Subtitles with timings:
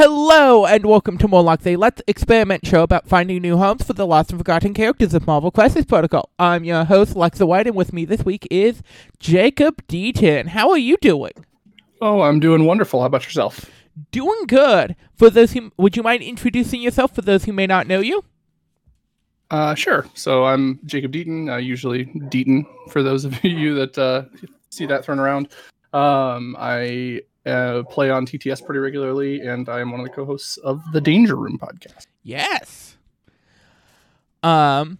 [0.00, 1.74] Hello and welcome to Morlock Day.
[1.74, 5.50] Let's experiment show about finding new homes for the lost and forgotten characters of Marvel
[5.50, 6.30] Crisis Protocol.
[6.38, 8.80] I'm your host Lexa White, and with me this week is
[9.18, 10.46] Jacob Deaton.
[10.46, 11.32] How are you doing?
[12.00, 13.00] Oh, I'm doing wonderful.
[13.00, 13.68] How about yourself?
[14.12, 14.94] Doing good.
[15.16, 18.22] For those who, would you mind introducing yourself for those who may not know you?
[19.50, 20.06] Uh, sure.
[20.14, 24.26] So I'm Jacob Deaton, uh, usually Deaton for those of you that uh,
[24.70, 25.48] see that thrown around.
[25.92, 30.56] Um, I uh, play on TTS pretty regularly, and I am one of the co-hosts
[30.58, 32.06] of the Danger Room podcast.
[32.22, 32.96] Yes.
[34.42, 34.98] Um,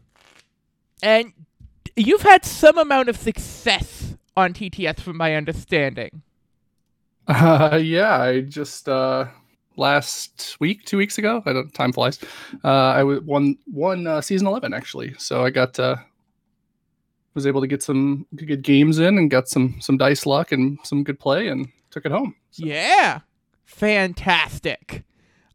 [1.02, 1.32] and
[1.96, 6.22] you've had some amount of success on TTS, from my understanding.
[7.26, 9.26] Uh, yeah, I just uh,
[9.76, 12.18] last week, two weeks ago, I don't time flies.
[12.64, 15.96] Uh, I won won uh, season eleven actually, so I got uh,
[17.34, 20.78] was able to get some good games in and got some some dice luck and
[20.84, 22.34] some good play and took it home.
[22.50, 22.64] So.
[22.66, 23.20] Yeah.
[23.64, 25.04] Fantastic.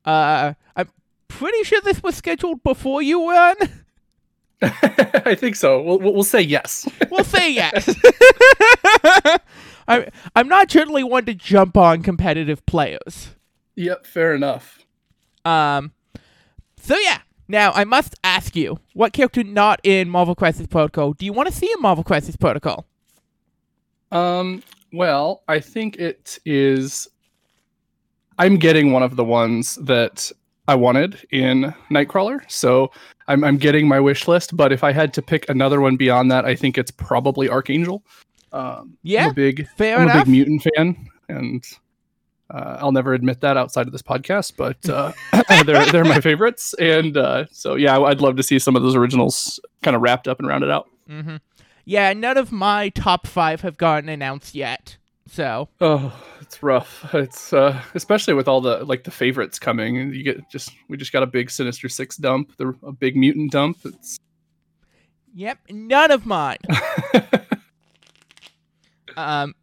[0.06, 0.90] Uh, I'm
[1.28, 3.56] pretty sure this was scheduled before you won.
[4.62, 5.82] I think so.
[5.82, 6.88] We'll, we'll say yes.
[7.10, 7.94] we'll say yes.
[9.88, 13.32] I'm I'm not generally one to jump on competitive players.
[13.76, 14.80] Yep, fair enough.
[15.44, 15.92] Um,
[16.78, 17.20] so yeah.
[17.50, 21.50] Now I must ask you, what character not in Marvel Crisis Protocol do you want
[21.50, 22.86] to see in Marvel Crisis Protocol?
[24.12, 27.08] Um, well, I think it is.
[28.38, 30.32] I'm getting one of the ones that
[30.68, 32.92] I wanted in Nightcrawler, so
[33.28, 34.56] I'm I'm getting my wish list.
[34.56, 38.04] But if I had to pick another one beyond that, I think it's probably Archangel.
[38.52, 41.66] Um, Yeah, I'm a big Fair I'm a big mutant fan, and
[42.52, 44.54] uh, I'll never admit that outside of this podcast.
[44.56, 45.12] But uh,
[45.66, 48.96] they're they're my favorites, and uh, so yeah, I'd love to see some of those
[48.96, 50.88] originals kind of wrapped up and rounded out.
[51.10, 51.38] mm-hmm.
[51.86, 54.98] Yeah, none of my top five have gotten announced yet.
[55.28, 57.14] So Oh, it's rough.
[57.14, 60.14] It's uh, especially with all the like the favorites coming.
[60.14, 63.52] You get just we just got a big Sinister Six dump, the a big mutant
[63.52, 63.78] dump.
[63.86, 64.18] It's
[65.36, 66.60] Yep, none of mine.
[69.18, 69.54] um,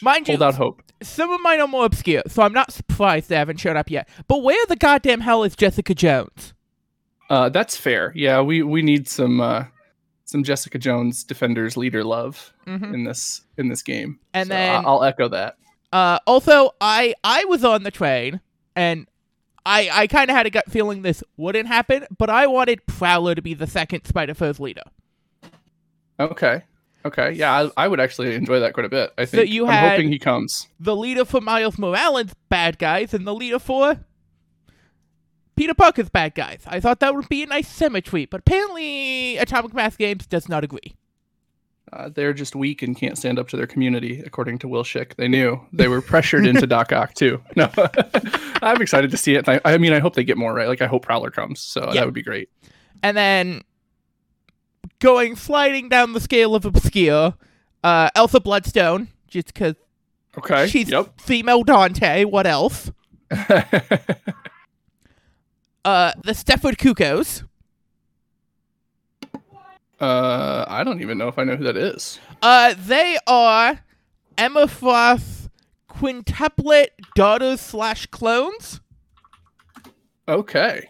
[0.00, 0.82] mind you, hold out hope.
[1.02, 4.08] some of mine are more obscure, so I'm not surprised they haven't shown up yet.
[4.28, 6.54] But where the goddamn hell is Jessica Jones?
[7.30, 8.12] Uh, that's fair.
[8.16, 9.64] Yeah, we we need some uh,
[10.32, 12.94] some Jessica Jones defenders leader love Mm-hmm.
[12.94, 14.18] in this in this game.
[14.34, 15.56] And So then- I- I'll echo that.
[15.92, 18.40] Uh, also, I I was on the train,
[18.74, 19.06] and
[19.66, 23.34] I I kind of had a gut feeling this wouldn't happen, but I wanted Prowler
[23.34, 24.82] to be the second Spider Foes leader.
[26.18, 26.62] Okay.
[27.04, 27.32] Okay.
[27.32, 29.12] Yeah, I, I would actually enjoy that quite a bit.
[29.18, 30.68] I So think you I'm hoping he comes.
[30.78, 33.98] The leader for Miles Morales' bad guys, and the leader for
[35.56, 36.62] Peter Parker's bad guys.
[36.66, 40.64] I thought that would be a nice symmetry, but apparently Atomic Mass Games does not
[40.64, 40.94] agree.
[41.92, 45.16] Uh, they're just weak and can't stand up to their community, according to Will Schick.
[45.16, 47.42] They knew they were pressured into Doc Ock too.
[47.54, 47.70] No,
[48.62, 49.46] I'm excited to see it.
[49.46, 50.68] I, I mean, I hope they get more right.
[50.68, 51.94] Like, I hope Prowler comes, so Yeah.
[52.00, 52.48] that would be great.
[53.02, 53.60] And then
[55.00, 57.34] going sliding down the scale of obscure,
[57.84, 59.74] uh, Elsa Bloodstone, just because
[60.38, 60.66] Okay.
[60.68, 61.20] she's Yep.
[61.20, 62.24] female Dante.
[62.24, 62.90] What else?
[65.84, 67.44] Uh, the Stepford Cuckoos.
[70.00, 72.20] uh, I don't even know if I know who that is.
[72.40, 73.80] Uh, they are
[74.38, 75.48] Emma Frost
[75.90, 78.80] quintuplet daughters slash clones.
[80.28, 80.88] Okay,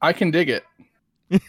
[0.00, 0.64] I can dig it.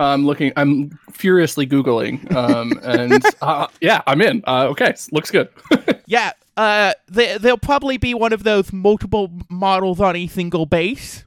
[0.00, 0.52] I'm looking.
[0.56, 4.42] I'm furiously googling, um, and uh, yeah, I'm in.
[4.46, 5.48] Uh, okay, looks good.
[6.06, 11.24] Yeah, uh, they, they'll probably be one of those multiple models on a single base.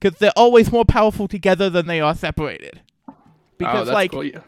[0.00, 2.80] Because they're always more powerful together than they are separated.
[3.08, 3.14] oh,
[3.58, 4.24] Because, that's like, cool.
[4.24, 4.40] Yeah.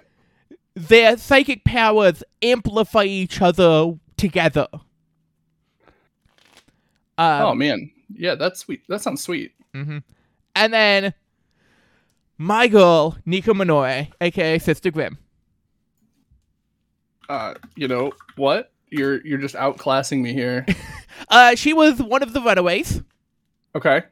[0.75, 4.67] their psychic powers amplify each other together.
[7.17, 8.83] Um, oh man, yeah, that's sweet.
[8.89, 9.53] That sounds sweet.
[9.73, 9.99] hmm
[10.57, 11.15] And then
[12.39, 15.19] my girl, Nico Minoru, aka Sister Grimm.
[17.29, 18.73] Uh, you know what?
[18.91, 20.67] You're you're just outclassing me here.
[21.29, 23.01] Uh, she was one of the runaways.
[23.75, 24.03] Okay.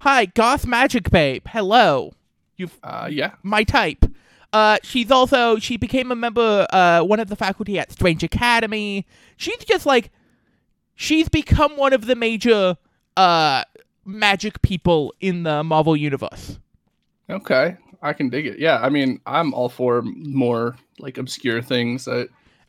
[0.00, 1.42] Hi, Goth Magic Babe.
[1.48, 2.12] Hello.
[2.56, 3.32] You've Uh, yeah.
[3.42, 4.04] my type.
[4.52, 9.06] Uh, she's also she became a member, uh, one of the faculty at Strange Academy.
[9.38, 10.10] She's just like,
[10.94, 12.76] she's become one of the major,
[13.16, 13.64] uh,
[14.04, 16.58] magic people in the Marvel universe.
[17.30, 17.76] Okay.
[18.02, 18.58] I can dig it.
[18.58, 18.78] Yeah.
[18.80, 22.04] I mean, I'm all for more like obscure things.
[22.04, 22.28] That,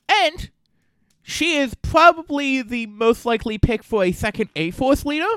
[0.09, 0.49] And
[1.31, 5.29] she is probably the most likely pick for a second A Force leader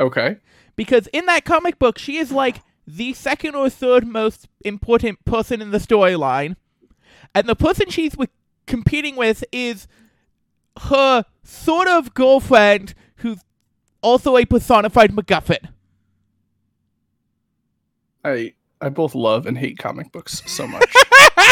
[0.00, 0.38] okay.
[0.74, 5.62] because in that comic book, she is like the second or third most important person
[5.62, 6.56] in the storyline,
[7.34, 8.16] and the person she's
[8.66, 9.86] competing with is
[10.82, 13.40] her sort of girlfriend who's
[14.02, 15.68] also a personified MacGuffin.
[18.24, 20.94] I I both love and hate comic books so much.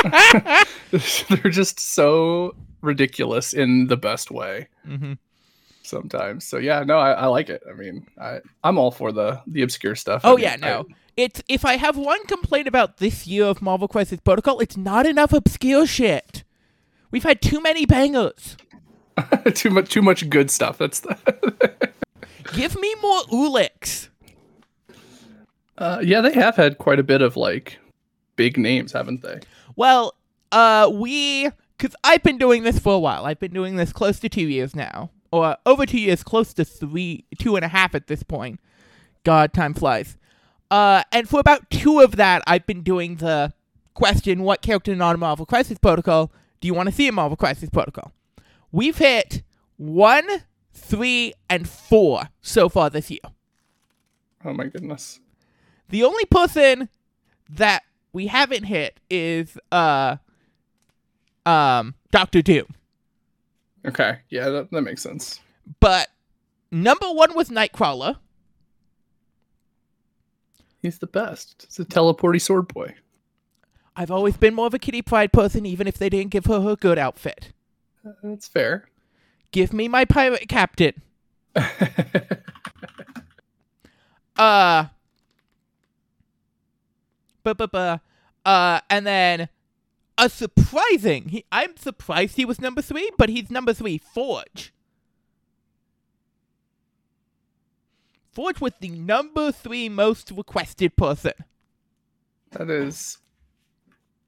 [1.31, 5.14] They're just so ridiculous in the best way hmm
[5.86, 6.44] sometimes.
[6.44, 7.62] So yeah, no, I, I like it.
[7.69, 10.22] I mean, I I'm all for the the obscure stuff.
[10.25, 10.86] Oh I mean, yeah, no.
[11.16, 15.06] It's if I have one complaint about this year of Marvel Crisis Protocol, it's not
[15.06, 16.42] enough obscure shit.
[17.10, 18.56] We've had too many bangers.
[19.54, 20.78] Too much too much good stuff.
[20.78, 21.16] That's the
[22.52, 24.08] Give me more Ulix.
[25.78, 27.78] uh, yeah, they have had quite a bit of like
[28.34, 29.38] big names, haven't they?
[29.76, 30.16] Well,
[30.50, 31.50] uh, we
[31.84, 33.26] because I've been doing this for a while.
[33.26, 36.64] I've been doing this close to two years now, or over two years, close to
[36.64, 38.58] three, two and a half at this point.
[39.22, 40.16] God, time flies.
[40.70, 43.52] Uh, and for about two of that, I've been doing the
[43.92, 46.32] question: What character in on Marvel Crisis Protocol
[46.62, 48.12] do you want to see in Marvel Crisis Protocol?
[48.72, 49.42] We've hit
[49.76, 50.26] one,
[50.72, 53.20] three, and four so far this year.
[54.42, 55.20] Oh my goodness.
[55.90, 56.88] The only person
[57.50, 57.82] that
[58.14, 60.16] we haven't hit is uh
[61.46, 62.67] um Doctor Doom.
[63.87, 65.41] Okay, yeah, that, that makes sense.
[65.81, 66.08] But
[66.70, 68.17] number one was Nightcrawler.
[70.81, 71.67] He's the best.
[71.69, 72.94] He's a teleporty sword boy.
[73.96, 76.61] I've always been more of a Kitty Pryde person, even if they didn't give her
[76.61, 77.52] her good outfit.
[78.06, 78.88] Uh, That's fair.
[79.52, 80.94] Give me my pirate captain.
[84.37, 84.87] Uh
[87.44, 87.99] bu- bu- bu-
[88.44, 89.49] uh and then
[90.19, 94.72] a surprising he, I'm surprised he was number three, but he's number three, Forge.
[98.32, 101.32] Forge was the number three most requested person.
[102.52, 103.19] that is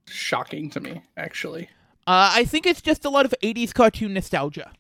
[0.07, 1.69] shocking to me, actually.
[2.07, 4.71] Uh, I think it's just a lot of 80s cartoon nostalgia.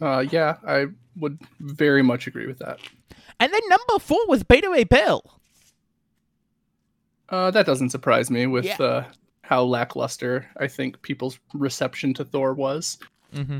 [0.00, 0.86] Uh, yeah, I
[1.16, 2.78] would very much agree with that.
[3.38, 5.22] And then number four was Beta Ray Bill.
[7.28, 8.76] Uh, that doesn't surprise me with Yeah.
[8.80, 9.04] uh,
[9.48, 12.98] how lackluster I think people's reception to Thor was.
[13.34, 13.58] Mm-hmm.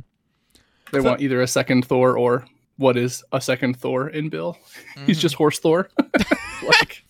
[0.92, 2.44] They So- want either a second Thor or
[2.76, 4.58] what is a second Thor in Bill.
[5.06, 5.88] He's just horse Thor.
[6.62, 7.04] like,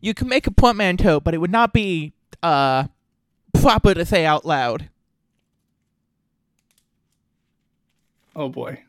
[0.00, 2.84] You can make a portmanteau, but it would not be uh
[3.52, 4.88] proper to say out loud.
[8.34, 8.80] oh boy.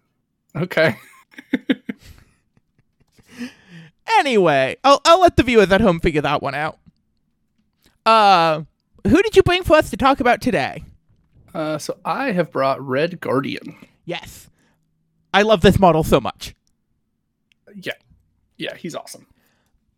[0.55, 0.95] Okay.
[4.19, 6.77] Anyway, I'll I'll let the viewers at home figure that one out.
[8.05, 8.63] Uh,
[9.07, 10.83] who did you bring for us to talk about today?
[11.53, 13.75] Uh, so I have brought Red Guardian.
[14.05, 14.49] Yes,
[15.33, 16.55] I love this model so much.
[17.75, 17.93] Yeah.
[18.57, 19.27] Yeah, he's awesome.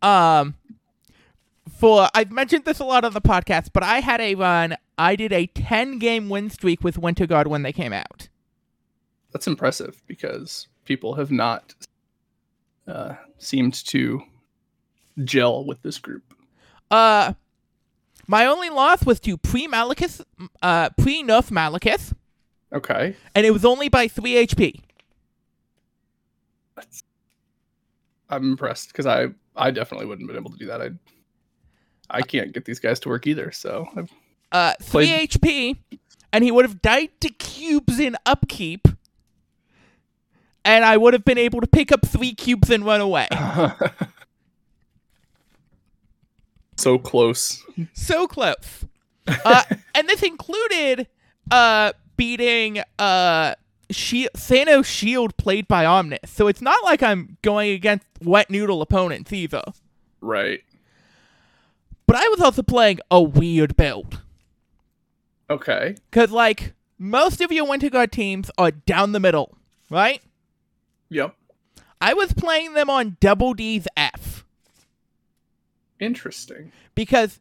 [0.01, 0.55] Um,
[1.77, 4.75] for I've mentioned this a lot on the podcast, but I had a run.
[4.97, 8.29] I did a ten game win streak with Winter Guard when they came out.
[9.31, 11.73] That's impressive because people have not
[12.87, 14.21] uh, seemed to
[15.23, 16.23] gel with this group.
[16.89, 17.33] Uh,
[18.27, 20.21] my only loss was to pre Malekith,
[20.61, 22.13] uh, pre Nerf Malekith,
[22.73, 23.15] Okay.
[23.33, 24.81] and it was only by three HP.
[28.29, 30.81] I'm impressed because I I definitely wouldn't have been able to do that.
[30.81, 30.89] I
[32.09, 33.51] I can't get these guys to work either.
[33.51, 34.11] So I've,
[34.51, 35.77] Uh, three Played- HP,
[36.31, 38.87] and he would have died to cubes in upkeep,
[40.63, 43.27] and I would have been able to pick up three cubes and run away.
[46.75, 47.63] so close.
[47.93, 48.85] so close.
[49.27, 49.63] Uh,
[49.95, 51.07] and this included
[51.51, 53.55] uh, beating uh,
[53.89, 56.31] Shi Thanos' shield played by Omnis.
[56.31, 59.63] So it's not like I'm going against wet noodle opponents either.
[60.21, 60.61] Right.
[62.07, 64.21] But I was also playing a weird build.
[65.49, 65.95] Okay.
[66.09, 69.57] Because, like, most of your Winter Guard teams are down the middle,
[69.89, 70.21] right?
[71.09, 71.35] Yep.
[72.01, 74.44] I was playing them on Double D's F.
[75.99, 76.71] Interesting.
[76.93, 77.39] because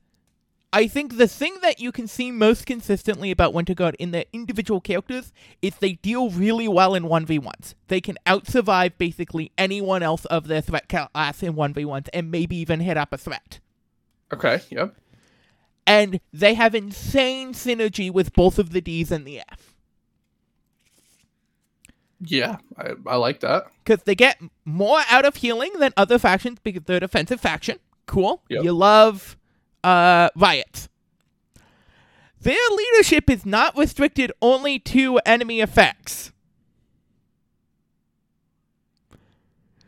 [0.73, 4.25] I think the thing that you can see most consistently about Winter Guard in their
[4.33, 5.33] individual characters
[5.63, 7.75] is they deal really well in 1v1s.
[7.87, 12.81] They can outsurvive basically anyone else of their threat class in 1v1s and maybe even
[12.81, 13.61] hit up a threat.
[14.33, 14.63] Okay.
[14.71, 14.97] Yep.
[15.87, 19.77] And they have insane synergy with both of the Ds and the F.
[22.21, 22.57] Yeah.
[22.77, 23.67] I, I like that.
[23.85, 27.79] Because they get more out of healing than other factions because they're a defensive faction.
[28.07, 28.43] Cool.
[28.49, 28.65] Yep.
[28.65, 29.37] You love
[29.83, 30.89] uh, riots.
[32.41, 36.33] Their leadership is not restricted only to enemy effects.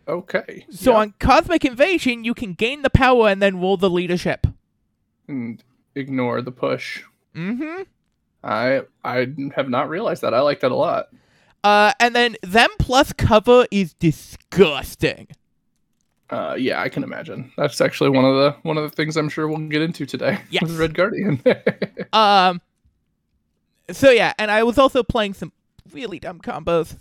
[0.08, 0.64] Okay.
[0.70, 0.98] So yeah.
[0.98, 4.46] on Cosmic Invasion, you can gain the power and then roll the leadership.
[5.28, 5.62] and
[5.94, 7.02] ignore the push.
[7.34, 7.82] Mm-hmm.
[8.44, 10.32] I I have not realized that.
[10.32, 11.08] I like that a lot.
[11.64, 15.28] Uh, and then them plus cover is disgusting.
[16.28, 17.52] Uh, yeah, I can imagine.
[17.56, 20.40] That's actually one of the one of the things I'm sure we'll get into today.
[20.50, 20.62] Yes.
[20.62, 21.42] with Red Guardian.
[22.12, 22.60] Um.
[23.90, 25.52] So yeah, and I was also playing some
[25.92, 26.96] really dumb combos.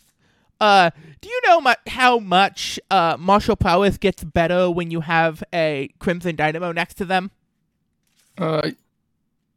[0.61, 0.89] Uh,
[1.21, 5.89] do you know mu- how much uh martial prowess gets better when you have a
[5.99, 7.31] Crimson Dynamo next to them?
[8.37, 8.69] uh,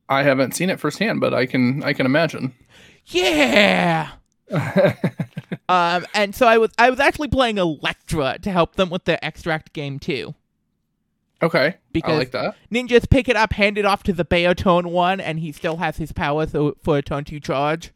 [0.09, 2.55] I haven't seen it firsthand, but I can I can imagine.
[3.07, 4.09] Yeah.
[5.69, 9.19] Um, and so I was I was actually playing Elektra to help them with their
[9.23, 10.35] extract game too.
[11.43, 12.57] okay, Because- I like that.
[12.73, 15.99] Ninjas pick it up, hand it off to the Baotone one, and he still has
[15.99, 17.93] his power so, for a turn two charge.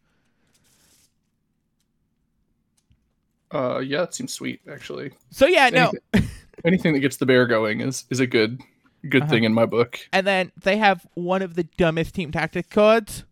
[3.50, 5.12] Uh, yeah, it seems sweet actually.
[5.30, 5.92] So yeah, no.
[6.14, 6.30] Anything,
[6.64, 8.60] anything that gets the bear going is is a good
[9.08, 9.30] good Uh-huh.
[9.30, 9.98] thing in my book.
[10.12, 13.24] And then they have one of the dumbest team tactic cards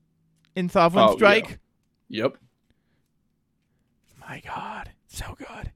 [0.54, 1.16] in Sovereign Oh, yeah.
[1.16, 1.58] Strike.
[2.08, 2.36] Yep.
[4.30, 5.72] My God, so good.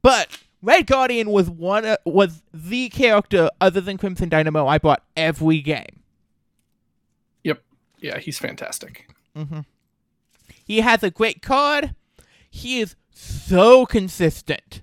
[0.00, 5.02] But Red Guardian was one uh, was the character other than Crimson Dynamo I bought
[5.18, 6.00] every game.
[7.42, 7.62] Yep.
[7.98, 9.10] Yeah, he's fantastic.
[9.36, 9.60] Mm-hmm.
[10.64, 11.94] He has a great card.
[12.48, 14.80] He is so consistent.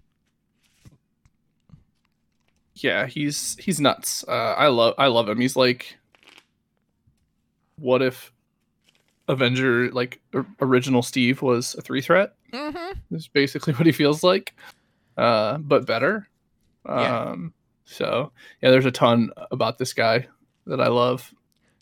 [2.75, 4.23] Yeah, he's he's nuts.
[4.27, 5.39] Uh, I love I love him.
[5.39, 5.97] He's like,
[7.77, 8.30] what if
[9.27, 10.21] Avenger like
[10.61, 12.33] original Steve was a three threat?
[12.53, 13.15] Mm-hmm.
[13.15, 14.55] Is basically what he feels like,
[15.17, 16.27] uh, but better.
[16.85, 17.19] Yeah.
[17.19, 17.53] Um,
[17.85, 20.27] so yeah, there's a ton about this guy
[20.65, 21.33] that I love.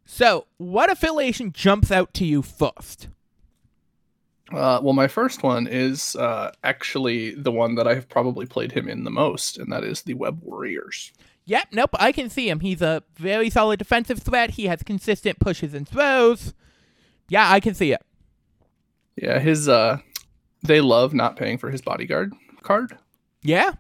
[0.05, 3.09] So, what affiliation jumps out to you first?
[4.51, 8.89] Uh, well, my first one is uh, actually the one that I've probably played him
[8.89, 11.11] in the most, and that is the Web Warriors.
[11.45, 12.59] Yep, nope, I can see him.
[12.59, 14.51] He's a very solid defensive threat.
[14.51, 16.53] He has consistent pushes and throws.
[17.29, 18.01] Yeah, I can see it.
[19.15, 19.97] Yeah, his uh,
[20.63, 22.97] they love not paying for his bodyguard card.
[23.41, 23.71] Yeah,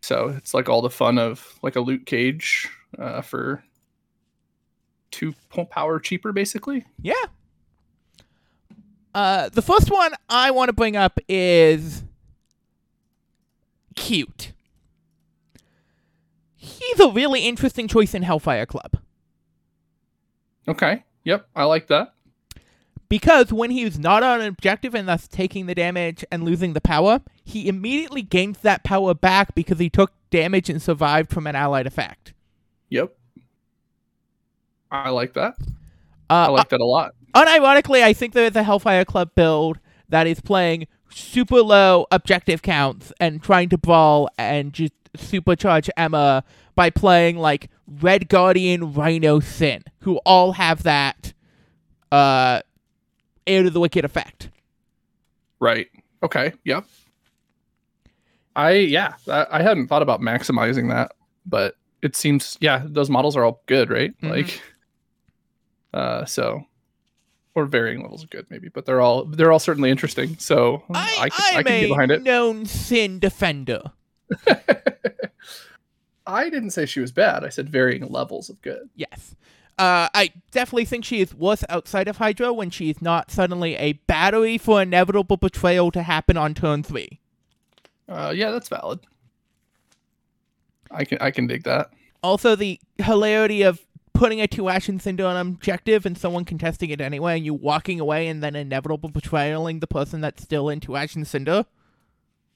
[0.00, 3.62] So it's like all the fun of like a Luke Cage uh, for
[5.10, 6.84] two po- power cheaper, basically.
[7.02, 7.14] yeah.
[9.12, 12.04] Uh, the first one I want to bring up is
[13.96, 14.52] cute.
[16.54, 18.98] He's a really interesting choice in Hellfire Club.
[20.68, 21.02] Okay.
[21.24, 22.14] Yep, I like that.
[23.10, 26.74] Because when he he's not on an objective and thus taking the damage and losing
[26.74, 31.48] the power, he immediately gains that power back because he took damage and survived from
[31.48, 32.32] an allied effect.
[32.88, 33.12] Yep.
[34.92, 35.56] I like that.
[36.30, 37.14] Uh, I like that a lot.
[37.34, 43.12] unironically, I think there's a Hellfire Club build that is playing super low objective counts
[43.18, 46.44] and trying to brawl and just supercharge Emma
[46.76, 51.32] by playing like Red Guardian, Rhino, Sin, who all have that
[52.12, 52.60] uh
[53.46, 54.50] Air to the Wicked effect.
[55.60, 55.88] Right.
[56.22, 56.52] Okay.
[56.64, 56.84] Yep.
[58.56, 61.12] I yeah, I, hadn't thought about maximizing that,
[61.46, 64.12] but it seems yeah, those models are all good, right?
[64.20, 64.30] Mhm.
[64.30, 64.60] Like
[65.94, 66.64] uh so
[67.54, 70.36] or varying levels of good maybe, but they're all they're all certainly interesting.
[70.38, 72.22] So I, I can, I'm I can a get behind it.
[72.22, 73.82] known Sin defender.
[76.26, 77.44] I didn't say she was bad.
[77.44, 78.88] I said varying levels of good.
[78.94, 79.34] Yes.
[79.80, 83.76] Uh, I definitely think she is worse outside of Hydra when she is not suddenly
[83.76, 87.18] a battery for inevitable betrayal to happen on turn three.
[88.06, 89.00] Uh, yeah, that's valid.
[90.90, 91.90] I can I can dig that.
[92.22, 93.80] Also, the hilarity of
[94.12, 97.54] putting a two action cinder on an objective and someone contesting it anyway, and you
[97.54, 101.64] walking away and then inevitable betrayaling the person that's still in two action cinder.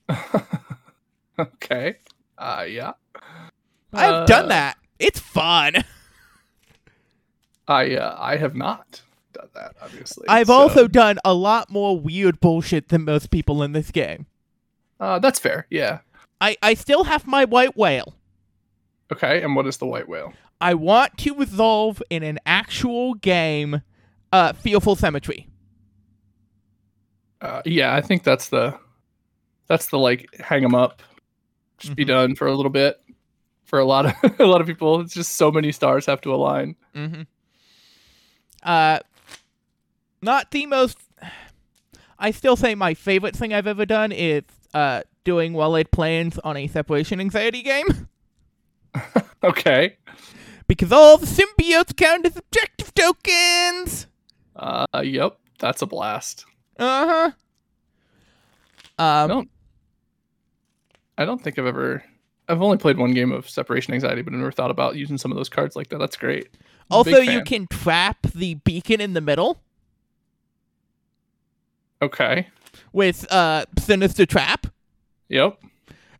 [1.39, 1.95] okay.
[2.37, 2.93] Uh, yeah.
[3.95, 4.77] I've Uh, done that.
[4.99, 5.73] It's fun.
[7.69, 9.01] I uh, I have not
[9.33, 9.75] done that.
[9.83, 13.91] Obviously, I've so- also done a lot more weird bullshit than most people in this
[13.91, 14.27] game.
[15.01, 15.67] Uh, that's fair.
[15.71, 15.99] Yeah.
[16.41, 18.15] I, I still have my white whale.
[19.13, 19.43] Okay.
[19.43, 20.33] And what is the white whale?
[20.61, 23.83] I want to resolve in an actual game
[24.33, 25.49] uh Fearful Symmetry.
[27.41, 28.79] Uh, yeah, I think that's the
[29.67, 31.03] that's the like hang them up,
[31.79, 32.09] just be Mhm.
[32.09, 33.01] done for a little bit.
[33.65, 36.35] For a lot of a lot of people, it's just so many stars have to
[36.35, 36.77] align.
[36.95, 37.23] Mm-hmm.
[38.65, 38.99] Uh,
[40.23, 40.99] not the most.
[42.19, 46.39] I still say my favorite thing I've ever done is uh doing well laid plans
[46.41, 48.09] on a separation anxiety game
[49.45, 49.97] Okay.
[50.69, 54.07] because all the symbiotes count as objective tokens.
[54.57, 56.45] Uh, yep, that's a blast.
[56.79, 57.31] Uh huh.
[58.99, 59.51] I Um, don't.
[61.19, 62.03] I don't think I've ever.
[62.49, 65.31] I've only played one game of separation anxiety, but I never thought about using some
[65.33, 65.99] of those cards like that.
[65.99, 66.49] That's great.
[66.91, 69.61] Also, you can trap the beacon in the middle.
[72.03, 72.49] Okay.
[72.93, 74.67] with uh Sinister Trap,
[75.29, 75.59] Yep.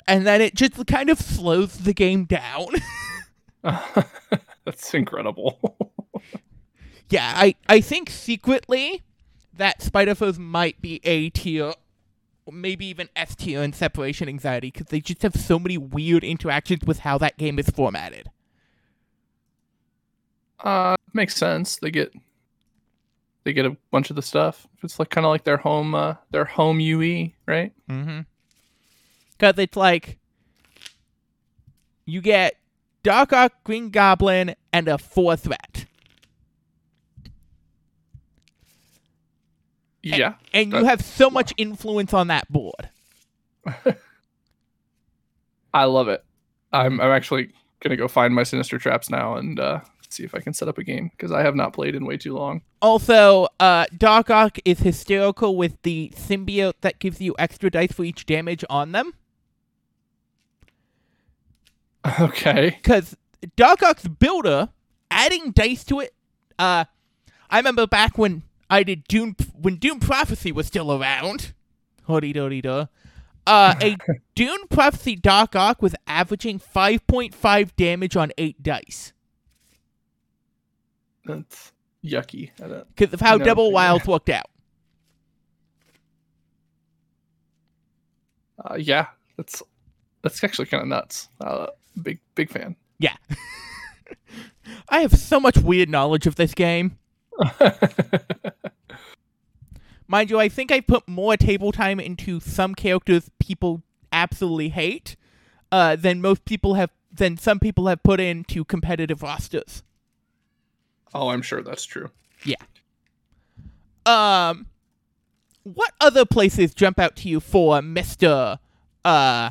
[0.09, 2.67] and then it just kind of slows the game down.
[4.65, 5.77] That's incredible.
[7.11, 9.03] yeah, I I think secretly
[9.57, 11.75] that Spider Foes might be A tier,
[12.51, 16.85] maybe even S tier in separation anxiety because they just have so many weird interactions
[16.87, 18.31] with how that game is formatted.
[20.65, 21.77] Uh, makes sense.
[21.77, 22.13] They get
[23.45, 24.67] they get a bunch of the stuff.
[24.83, 27.73] It's like kind of like their home uh their home UE, right?
[27.89, 28.21] Mm-hmm.
[29.33, 30.19] Because it's like
[32.07, 32.55] you get
[33.03, 35.85] Doc Ock, Green Goblin, and a four threat,
[40.03, 40.35] Yeah.
[40.53, 42.89] and you Uh, have so much influence on that board.
[45.75, 46.25] I love it.
[46.73, 49.81] I'm I'm actually gonna go find my sinister traps now and uh,
[50.15, 52.17] see if I can set up a game because I have not played in way
[52.17, 52.63] too long.
[52.81, 58.05] Also, uh, Doc Ock is hysterical with the symbiote that gives you extra dice for
[58.05, 59.15] each damage on them.
[62.21, 62.79] Okay.
[62.83, 63.17] because
[63.57, 64.69] Doc Ock's builder
[65.11, 66.15] adding dice to it.
[66.59, 66.85] Uh,
[67.49, 71.55] I remember back when I did Doom when Doom Prophecy was still around.
[72.07, 72.87] Hoody doody duh.
[73.47, 73.97] Uh, a
[74.35, 79.14] Doom Prophecy Doc Ock was averaging five point five damage on eight dice
[81.25, 81.73] That's
[82.05, 82.51] yucky.
[82.57, 83.73] Because of how Double.
[83.73, 84.47] Wilds worked out.
[88.65, 89.63] Uh, yeah, that's
[90.23, 91.29] that's actually kind of nuts.
[91.41, 91.67] Uh,
[92.03, 92.77] big big fan.
[92.99, 93.17] Yeah,
[94.89, 96.99] I have so much weird knowledge of this game.
[100.07, 105.17] Mind you, I think I put more table time into some characters people absolutely hate
[105.73, 109.83] uh, than most people have than some people have put into competitive rosters.
[111.15, 112.11] Oh, I'm sure that's true.
[112.45, 112.57] Yeah.
[114.07, 114.67] Um,
[115.63, 118.59] what other places jump out to you for Mister
[119.05, 119.51] uh,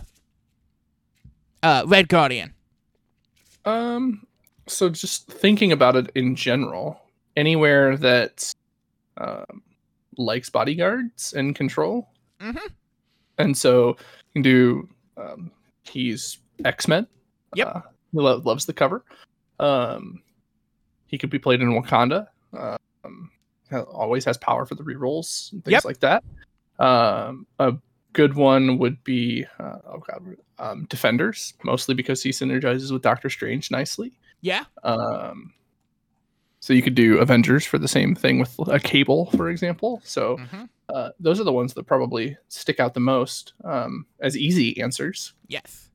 [1.64, 2.54] uh, Red Guardian?
[3.66, 4.28] Um,
[4.68, 7.02] so just thinking about it in general,
[7.36, 8.54] anywhere that
[9.18, 9.64] um,
[10.18, 12.60] likes bodyguards and control, Mhm.
[13.38, 13.96] and so you
[14.34, 14.90] can do.
[15.18, 15.52] Um,
[15.86, 17.08] he's X Men.
[17.56, 17.68] Yep.
[17.68, 19.04] Uh, he lo- loves the cover.
[19.60, 20.22] Um,
[21.14, 22.26] he could be played in Wakanda.
[22.58, 23.30] Um,
[23.92, 25.86] always has power for the rerolls and things Yep.
[25.86, 26.24] like that.
[26.80, 27.76] Um, a
[28.14, 33.30] good one would be uh, oh god, um, Defenders, mostly because he synergizes with Doctor
[33.30, 34.14] Strange nicely.
[34.42, 35.54] Yeah, Um,
[36.62, 40.02] so you could do Avengers for the same thing with a Cable, for example.
[40.04, 40.68] So Mhm.
[40.90, 45.34] uh, those are the ones that probably stick out the most um, as easy answers.
[45.48, 45.92] yes.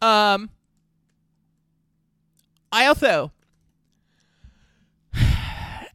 [0.00, 0.50] Um,
[2.72, 3.32] I also,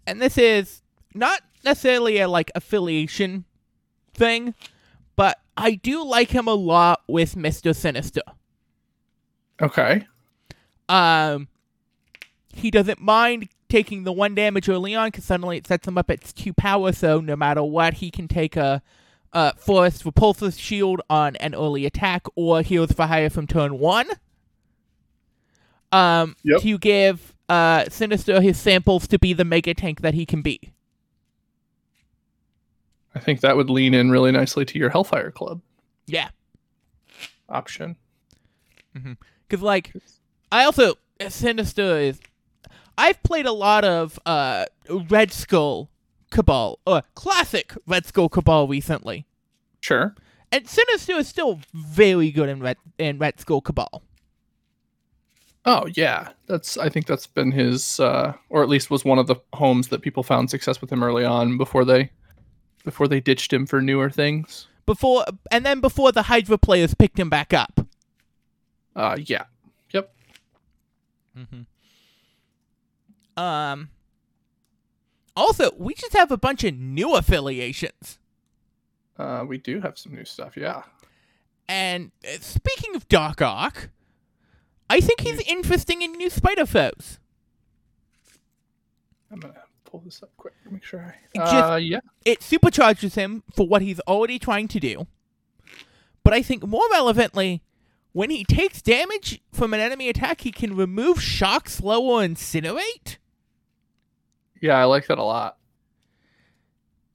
[0.08, 0.82] and this is
[1.14, 3.46] not necessarily a like affiliation
[4.14, 4.54] thing,
[5.16, 8.22] but I do like him a lot with Mister Sinister.
[9.62, 10.08] Okay.
[10.90, 11.48] Um,
[12.54, 16.10] he doesn't mind taking the one damage early on because suddenly it sets him up
[16.10, 16.92] at two power.
[16.92, 18.82] So no matter what, he can take a,
[19.32, 24.08] a forest repulsor shield on an early attack or Heroes for Hire from turn one.
[25.94, 26.62] Um, Yep.
[26.62, 30.72] to give uh Sinister his samples to be the mega tank that he can be.
[33.14, 35.62] I think that would lean in really nicely to your Hellfire Club
[36.08, 36.30] Yeah,
[37.50, 37.96] option.
[38.94, 39.94] because like
[40.52, 40.96] I also
[41.28, 42.20] Sinister is.
[42.98, 44.66] I've played a lot of uh
[45.10, 45.90] Red Skull
[46.30, 49.26] Cabal or classic Red Skull Cabal recently.
[49.80, 50.16] Sure.
[50.52, 54.04] And Sinister is still very good in Red in Red Skull Cabal.
[55.66, 56.78] Oh yeah, that's.
[56.78, 60.02] I think that's been his, uh, or at least was one of the homes that
[60.02, 62.12] people found success with him early on before they,
[62.84, 64.68] before they ditched him for newer things.
[64.86, 67.86] Before and then before the Hydra players picked him back up.
[68.96, 69.46] Uh, yeah.
[69.94, 70.14] Yep.
[71.38, 71.62] Mm-hmm.
[73.42, 73.90] Um
[75.36, 78.20] also, we just have a bunch of new affiliations.
[79.18, 80.58] Uh, we do have some new stuff.
[80.58, 80.84] Yeah.
[81.70, 83.90] And uh, speaking of Doc Ock,
[84.92, 87.20] I think he's interesting in new Spider Foes.
[89.32, 89.54] I'm gonna
[89.86, 90.54] pull this up quick.
[90.64, 91.16] to Make sure I.
[91.34, 92.00] It just- Uh, yeah.
[92.26, 95.08] It supercharges him for what he's already trying to do.
[96.24, 97.62] But I think more relevantly,
[98.12, 103.18] when he takes damage from an enemy attack, he can remove shock, slow, or incinerate.
[104.62, 105.58] Yeah, I like that a lot.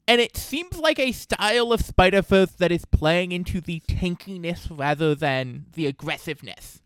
[0.08, 4.68] And it seems like a style of Spider Foes that is playing into the tankiness
[4.70, 6.80] rather than the aggressiveness.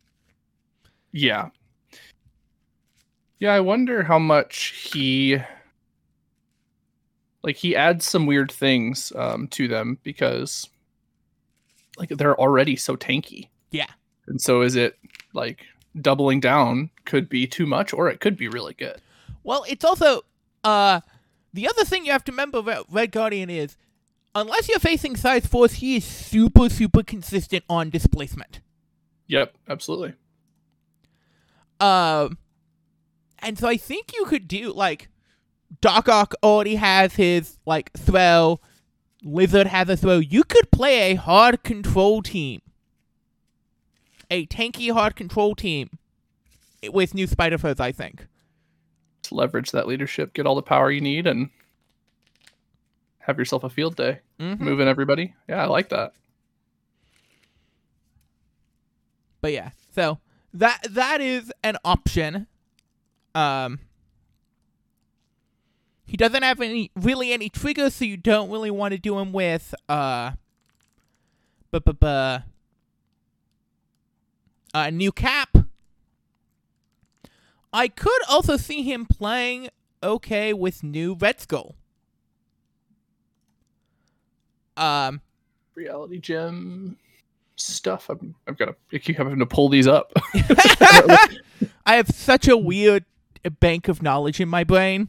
[1.13, 1.51] Yeah.
[3.39, 5.39] Yeah, I wonder how much he
[7.43, 10.69] like he adds some weird things um, to them because
[11.97, 13.49] like they're already so tanky.
[13.71, 13.87] Yeah.
[14.27, 14.99] And so is it
[15.33, 15.65] like
[16.01, 19.01] doubling down could be too much or it could be really good.
[19.43, 20.23] Well, it's also
[20.63, 21.01] uh
[21.53, 23.77] the other thing you have to remember about Red Guardian is
[24.35, 28.61] unless you're facing size force, he is super super consistent on displacement.
[29.27, 30.15] Yep, absolutely.
[31.81, 32.37] Um,
[33.39, 35.09] and so I think you could do like
[35.81, 38.61] Doc Ock already has his like throw,
[39.23, 40.19] Lizard has a throw.
[40.19, 42.61] You could play a hard control team,
[44.31, 45.91] a tanky hard control team
[46.91, 47.81] with new Spider Foes.
[47.81, 48.27] I think.
[49.23, 51.51] Just leverage that leadership, get all the power you need, and
[53.21, 54.21] have yourself a field day.
[54.39, 54.61] Mhm.
[54.61, 55.35] Moving everybody.
[55.49, 56.13] Yeah, I like that.
[59.41, 60.19] But yeah, so
[60.53, 62.47] that that is an option.
[63.35, 63.81] Um
[66.05, 69.33] he doesn't have any really any triggers, so you don't really want to do him
[69.33, 70.33] with uh
[71.71, 72.39] bu- bu- bu-
[74.75, 75.57] uh new cap.
[77.73, 79.69] I could also see him playing
[80.03, 81.77] okay with new Red Skull.
[84.77, 85.21] Um
[85.77, 86.97] Reality gem
[87.61, 88.09] stuff.
[88.09, 90.13] I'm, I've got to I keep having to pull these up.
[91.87, 93.05] I have such a weird
[93.61, 95.09] bank of knowledge in my brain.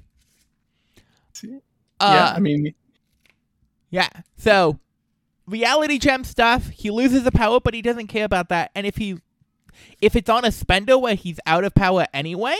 [1.43, 1.57] yeah,
[1.99, 2.73] Uh, I mean,
[3.89, 4.09] yeah.
[4.37, 4.79] So,
[5.45, 6.69] reality gem stuff.
[6.69, 8.71] He loses the power, but he doesn't care about that.
[8.75, 9.19] And if he,
[10.01, 12.57] if it's on a spender where he's out of power anyway,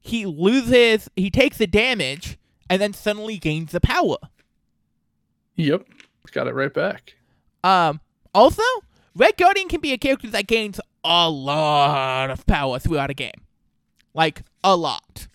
[0.00, 1.08] he loses.
[1.16, 2.38] He takes the damage
[2.70, 4.16] and then suddenly gains the power.
[5.56, 5.86] yep,
[6.32, 7.14] got it right back.
[7.64, 8.00] Um.
[8.34, 8.62] Also,
[9.18, 13.32] Red Guardian can be a character that gains a lot of power throughout a game,
[14.14, 15.26] like a lot.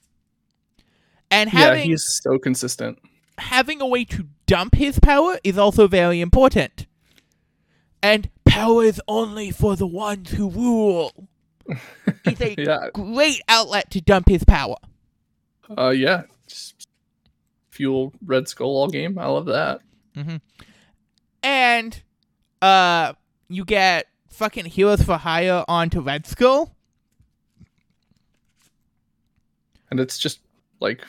[1.29, 2.97] And having yeah, he's so consistent.
[3.37, 6.85] having a way to dump his power is also very important.
[8.01, 11.27] And power is only for the ones who rule.
[12.25, 14.75] It's a Yeah, great outlet to dump his power.
[15.77, 16.87] uh, yeah, just
[17.71, 19.17] fuel Red Skull all game.
[19.17, 19.81] I love that.
[21.41, 22.01] And
[22.61, 23.13] uh
[23.53, 26.75] you get fucking Heroes for Hire onto Red Skull.
[29.91, 30.39] And it's just
[30.79, 31.05] like,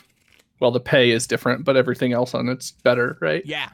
[0.61, 3.43] well, the pay is different, but everything else on it's better, right?
[3.47, 3.71] Yeah.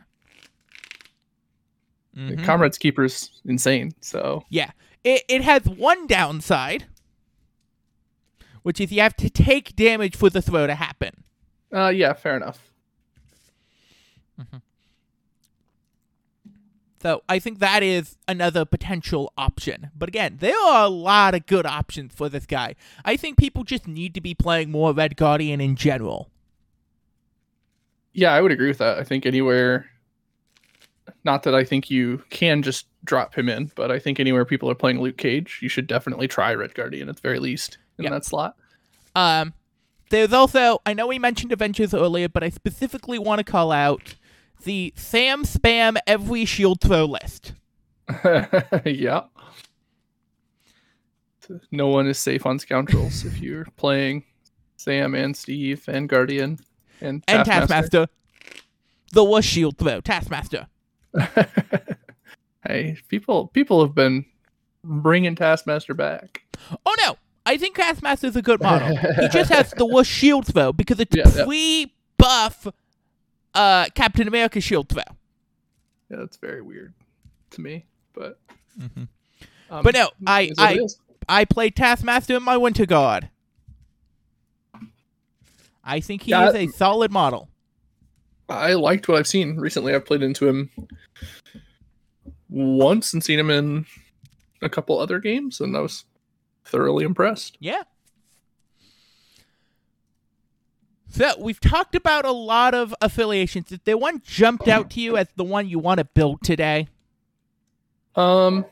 [2.16, 2.44] Mhm.
[2.44, 3.92] Comrades Keeper's insane.
[4.00, 4.70] So Yeah.
[5.04, 6.85] It it has one downside,
[8.62, 11.24] which is you have to take damage for the throw to happen.
[11.72, 12.66] uh, yeah, fair enough.
[17.02, 19.90] So I think that is another potential option.
[19.96, 22.74] But again, there are a lot of good options for this guy.
[23.04, 26.30] I think people just need to be playing more Red Guardian in general.
[28.12, 28.98] Yeah, I would agree with that.
[28.98, 29.86] I think anywhere,
[31.24, 34.70] not that I think you can just drop him in, but I think anywhere people
[34.70, 38.04] are playing Luke Cage, you should definitely try Red Guardian at the very least in
[38.04, 38.10] Yeah.
[38.10, 38.56] that slot.
[39.14, 39.54] Um,
[40.10, 44.16] there's also I know we mentioned Avengers earlier, but I specifically want to call out
[44.64, 47.53] the Sam spam every shield throw list.
[48.85, 49.23] yeah.
[51.73, 54.25] No one is safe on Scoundrels if you're playing
[54.77, 56.59] Sam and Steve and Guardian
[57.01, 58.07] and And Taskmaster.
[58.07, 58.07] Taskmaster.
[59.12, 60.68] The worst shield throw, Taskmaster.
[62.66, 64.25] hey, people people have been
[64.85, 66.42] bringing Taskmaster back.
[66.87, 68.96] Oh no, I think Taskmaster is a good model.
[68.96, 71.87] he just has the worst shield throw because it's Yeah, yeah.
[73.52, 75.02] Pre-buff uh, Captain America shield throw.
[76.10, 76.94] Yeah, that's very weird
[77.50, 78.38] to me, but
[79.70, 80.68] um, But no, I it is what
[81.28, 81.40] I.
[81.40, 83.30] I played Taskmaster in my Winter Guard.
[85.84, 87.48] I think he Yeah, is a solid model.
[88.48, 89.94] I liked what I've seen recently.
[89.94, 90.70] I've played into him
[92.48, 93.86] once and seen him in
[94.60, 96.04] a couple other games, and I was
[96.64, 97.56] thoroughly impressed.
[97.60, 97.82] Yeah.
[101.11, 103.73] So we've talked about a lot of affiliations.
[103.73, 106.88] If there one jumped out to you as the one you want to build today,
[108.14, 108.64] Um,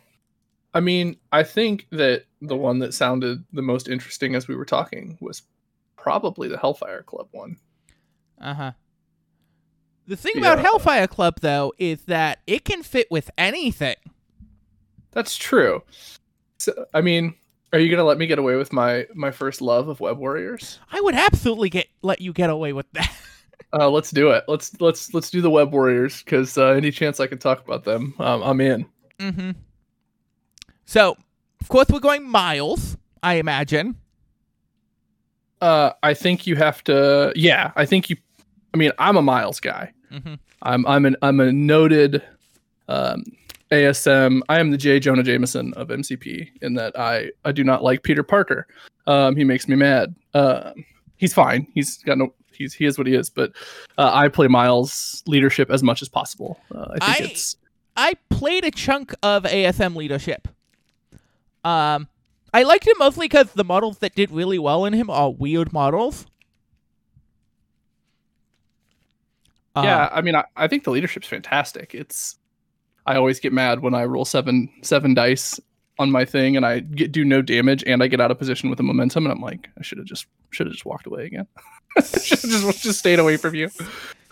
[0.74, 4.64] I mean, I think that the one that sounded the most interesting as we were
[4.64, 5.42] talking was
[5.96, 7.56] probably the Hellfire Club one.
[8.40, 8.72] uh huh.
[10.06, 13.96] The thing about Hellfire Club though is that it can fit with anything.
[15.10, 15.82] That's true.
[16.58, 17.34] So, I mean,
[17.72, 20.78] are you gonna let me get away with my my first love of Web Warriors?
[20.92, 23.10] I would absolutely get let you get away with that.
[23.70, 24.44] Uh, let's do it.
[24.48, 27.84] Let's let's let's do the Web Warriors because uh, any chance I can talk about
[27.84, 28.86] them, um, I'm in.
[29.18, 29.50] mm-hmm.
[30.86, 31.18] So,
[31.60, 32.96] of course, we're going miles.
[33.22, 33.96] I imagine.
[35.60, 37.30] Uh, I think you have to.
[37.36, 38.16] Yeah, I think you.
[38.72, 39.92] I mean, I'm a Miles guy.
[40.10, 40.34] Mm-hmm.
[40.62, 42.22] I'm I'm an I'm a noted
[42.88, 43.22] um,
[43.70, 44.40] ASM.
[44.48, 44.98] I am the J.
[45.00, 48.66] Jonah Jameson of MCP in that I I do not like Peter Parker.
[49.06, 50.14] Um, he makes me mad.
[50.34, 50.84] Um,
[51.16, 51.66] he's fine.
[51.74, 52.34] He's got no.
[52.52, 53.30] He's he is what he is.
[53.30, 53.52] But
[53.98, 56.58] uh, I play Miles leadership as much as possible.
[56.74, 57.56] Uh, I think I- it's
[57.96, 60.46] I played a chunk of ASM leadership.
[61.64, 62.08] Um,
[62.54, 65.72] I liked him mostly because the models that did really well in him are weird
[65.72, 66.24] models.
[69.74, 70.08] Uh, yeah.
[70.12, 71.94] I mean, I, I think the leadership's fantastic.
[71.94, 72.37] It's
[73.08, 75.58] I always get mad when I roll seven seven dice
[75.98, 78.68] on my thing and I get do no damage and I get out of position
[78.70, 81.24] with the momentum and I'm like I should have just should have just walked away
[81.24, 81.46] again.
[82.22, 83.70] should just just stayed away from you.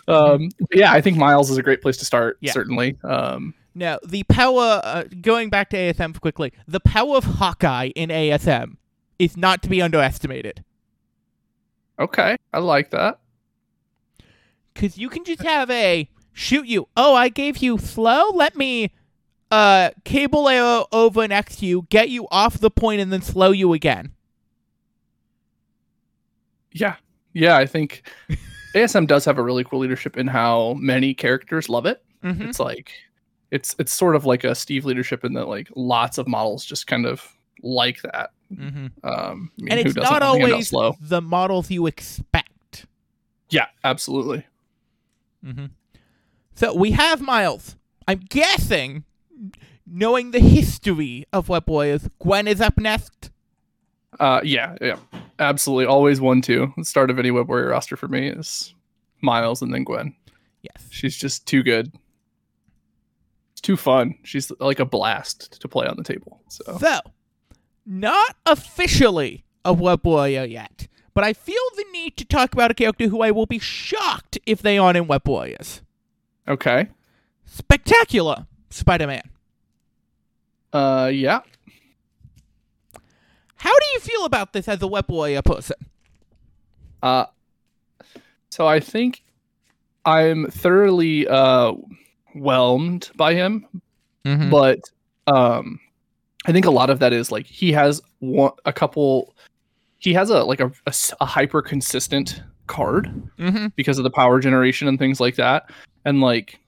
[0.07, 2.37] Um, yeah, I think Miles is a great place to start.
[2.39, 2.53] Yeah.
[2.53, 2.97] Certainly.
[3.03, 8.09] Um, Now, the power, uh, going back to ASM quickly, the power of Hawkeye in
[8.09, 8.77] ASM
[9.19, 10.63] is not to be underestimated.
[11.99, 13.19] okay, I like that.
[14.73, 16.07] Because you can just have a
[16.37, 16.87] shoot you.
[16.95, 18.29] Oh, I gave you slow?
[18.29, 18.91] Let me
[19.51, 23.51] uh, cable arrow over next to you, get you off the point, and then slow
[23.51, 24.11] you again.
[26.71, 26.95] Yeah,
[27.33, 28.07] yeah, I think
[28.75, 32.03] ASM does have a really cool leadership in how many characters love it.
[32.23, 32.43] Mm-hmm.
[32.43, 32.91] It's like
[33.51, 36.85] it's it's sort of like a Steve leadership in that like lots of models just
[36.85, 37.25] kind of
[37.63, 38.29] like that.
[38.53, 38.87] Mm-hmm.
[39.03, 40.95] Um, I mean, And it's not wanna hand out always slow.
[41.01, 42.85] the models you expect.
[43.49, 44.45] Yeah, absolutely.
[45.43, 45.65] Mm-hmm.
[46.57, 47.75] So we have Miles.
[48.07, 49.03] I'm guessing,
[49.85, 53.29] knowing the history of Web Warriors, Gwen is up next.
[54.19, 54.97] Uh, yeah, yeah,
[55.37, 55.85] absolutely.
[55.85, 56.73] Always one two.
[56.75, 58.73] The start of any Web Warrior roster for me is
[59.21, 60.15] Miles and then Gwen.
[60.63, 60.87] Yes.
[60.89, 61.91] She's just too good.
[63.51, 64.15] It's too fun.
[64.23, 66.41] She's like a blast to play on the table.
[66.49, 67.01] So So,
[67.85, 72.73] not officially a Web Warrior yet, but I feel the need to talk about a
[72.73, 75.83] character who I will be shocked if they aren't in Web Warriors.
[76.47, 76.87] Okay.
[77.45, 79.23] Spectacular Spider-Man.
[80.73, 81.39] Uh, yeah.
[83.55, 85.77] How do you feel about this as a Web Warrior person?
[87.01, 87.25] Uh,
[88.49, 89.23] so I think
[90.05, 91.73] I'm thoroughly uh
[92.35, 93.65] whelmed by him,
[94.27, 94.49] Mm-hmm.
[94.49, 94.79] but
[95.27, 95.79] um,
[96.45, 99.33] I think a lot of that is like he has one a couple.
[99.99, 100.71] He has a like a,
[101.21, 103.05] a, hyper consistent card
[103.39, 103.67] mm-hmm.
[103.75, 105.69] because of the power generation and things like that,
[106.05, 106.59] and like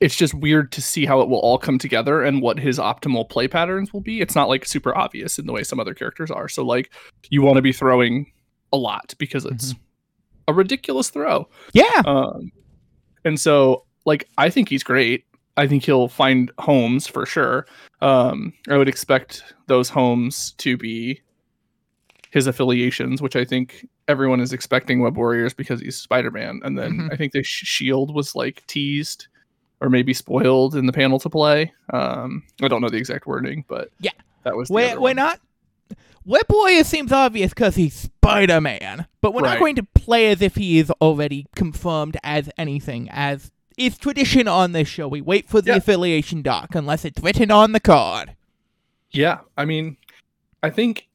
[0.00, 3.28] it's just weird to see how it will all come together and what his optimal
[3.28, 4.20] play patterns will be.
[4.20, 6.48] It's not like super obvious in the way some other characters are.
[6.48, 6.92] So like
[7.30, 8.30] you want to be throwing
[8.72, 9.74] a lot because it's
[10.48, 11.48] a ridiculous throw.
[11.72, 12.02] Yeah.
[12.04, 12.52] Um,
[13.24, 15.24] and so like I think he's great.
[15.56, 17.66] I think he'll find homes for sure.
[18.02, 21.22] Um, I would expect those homes to be
[22.30, 26.60] his affiliations, which I think everyone is expecting Web Warriors because he's Spider Man.
[26.64, 27.12] And then Mhm.
[27.12, 29.26] I think the sh- Shield was like teased
[29.80, 31.72] or maybe spoiled in the panel to play.
[31.92, 34.12] Um, I don't know the exact wording, but Yeah.
[34.44, 35.16] that was the We're, other we're one.
[35.16, 35.40] not.
[36.24, 40.42] Web Warrior seems obvious because he's Spider Man, but we're not going to play as
[40.42, 43.08] if he is already confirmed as anything.
[43.10, 45.76] As is tradition on this show, we wait for the Yeah.
[45.76, 48.34] affiliation doc unless it's written on the card.
[49.12, 49.98] Yeah, I mean,
[50.62, 51.06] I think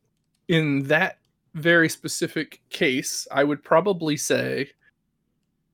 [0.47, 1.17] in that
[1.53, 4.69] very specific case, I would probably say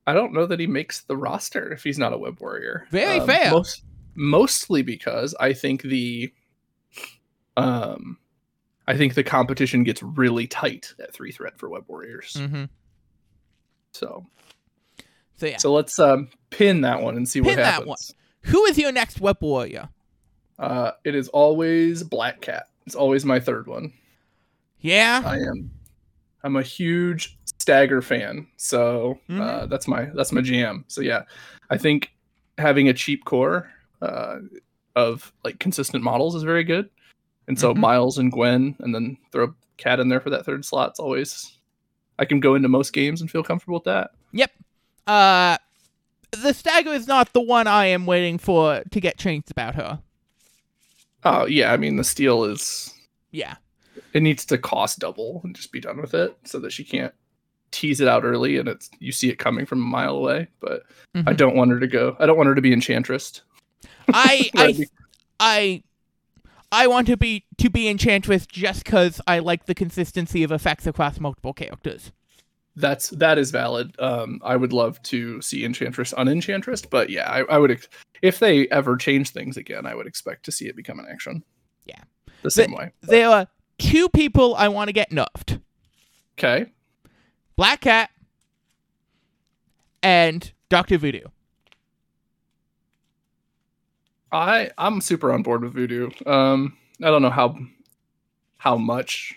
[0.05, 2.83] I don't know that he makes the roster if he's not a web warrior.
[2.85, 3.51] Um, Very fair.
[3.51, 3.83] Most,
[4.15, 6.31] mostly because I think the
[7.55, 8.17] um
[8.87, 12.33] I think the competition gets really tight at three threat for web warriors.
[12.39, 12.65] Mm-hmm.
[13.91, 14.25] So
[15.37, 17.87] So yeah, so let's um pin that one and see what Pin that happens.
[17.89, 18.51] one.
[18.51, 19.89] who is your next Web Warrior?
[20.57, 22.67] Uh it is always Black Cat.
[22.85, 23.91] It's always my third one.
[24.87, 25.69] Yeah, I am.
[26.43, 29.69] I'm a huge Stagger fan, so uh, Mhm.
[29.69, 30.85] that's my that's my jam.
[30.87, 31.23] So yeah,
[31.69, 32.11] I think
[32.57, 33.69] having a cheap core
[34.01, 34.37] uh,
[34.95, 36.89] of like consistent models is very good.
[37.47, 37.77] And so Mhm.
[37.79, 40.91] Miles and Gwen, and then throw Cat in there for that third slot.
[40.91, 41.51] It's always
[42.19, 44.11] I can go into most games and feel comfortable with that.
[44.31, 44.51] Yep.
[45.05, 45.57] Uh,
[46.31, 49.99] the stagger is not the one I am waiting for to get changed about her.
[51.25, 52.93] Oh yeah, I mean the steel is
[53.31, 53.55] Yeah.
[54.17, 57.13] It needs to cost double and just be done with it, so that she can't
[57.71, 60.47] tease it out early and it's you see it coming from a mile away.
[60.59, 60.83] But
[61.15, 61.37] I Mhm.
[61.37, 62.15] don't want her to go.
[62.19, 63.41] I don't want her to be Enchantress.
[64.07, 64.85] I I
[65.39, 65.83] I
[66.71, 70.87] I want to be to be Enchantress just because I like the consistency of effects
[70.87, 72.11] across multiple characters.
[72.75, 73.95] That's that is valid.
[73.99, 77.87] Um, I would love to see Enchantress unenchantress, but yeah, I, I would ex-
[78.21, 81.43] if they ever change things again, I would expect to see it become an action.
[81.85, 82.01] Yeah.
[82.43, 82.91] the same way.
[83.01, 83.47] There are
[83.79, 85.61] two people I want to get nerfed:
[86.37, 86.71] Okay,
[87.55, 88.09] Black Cat
[90.03, 91.21] and Doctor Voodoo.
[94.31, 96.09] I I'm super on board with Voodoo.
[96.25, 97.57] Um, I don't know how
[98.57, 99.35] how much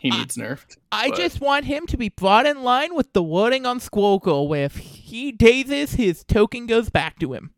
[0.00, 0.76] he needs nerfed.
[0.92, 4.18] I but- just want him to be brought in line with the wording on Squirrel
[4.18, 7.52] Girl, where if he dazes, his token goes back to him.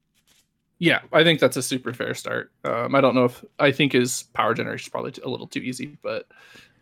[0.81, 2.51] Yeah, I think that's a super fair start.
[2.64, 5.61] Um, I don't know if I think his power generation is probably a little too
[5.61, 6.27] easy, but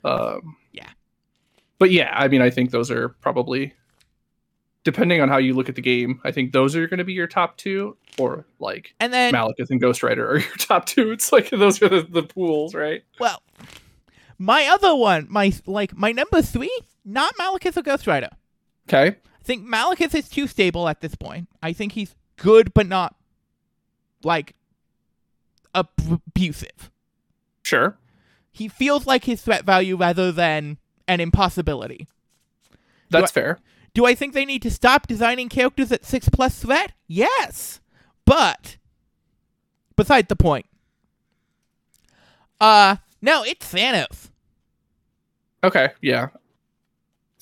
[0.04, 0.88] um, Yeah.
[1.78, 3.74] But yeah, I mean, I think those are probably
[4.84, 6.20] depending on how you look at the game.
[6.24, 9.70] I think those are going to be your top two, or like And then, Malekith
[9.70, 11.10] and Ghost Rider are your top two.
[11.10, 13.02] It's like those are the, the pools, right?
[13.18, 13.42] well,
[14.38, 18.30] my other one, my like my number three, not Malekith or Ghost Rider.
[18.88, 19.16] Okay.
[19.18, 21.48] I think Malekith is too stable at this point.
[21.62, 23.16] I think he's good, but not
[24.22, 24.54] like
[25.74, 26.90] abusive.
[27.62, 27.98] Sure.
[28.50, 32.08] He feels like his threat value rather than an impossibility.
[33.10, 33.58] That's fair.
[33.94, 36.92] Do I think they need to stop designing characters at six plus threat?
[37.06, 37.80] Yes,
[38.24, 38.76] but
[39.96, 40.66] beside the point.
[42.60, 44.30] Uh, no, it's Thanos.
[45.64, 45.90] Okay.
[46.02, 46.28] Yeah.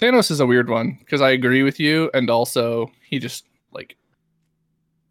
[0.00, 3.96] Thanos is a weird one because I agree with you, and also he just like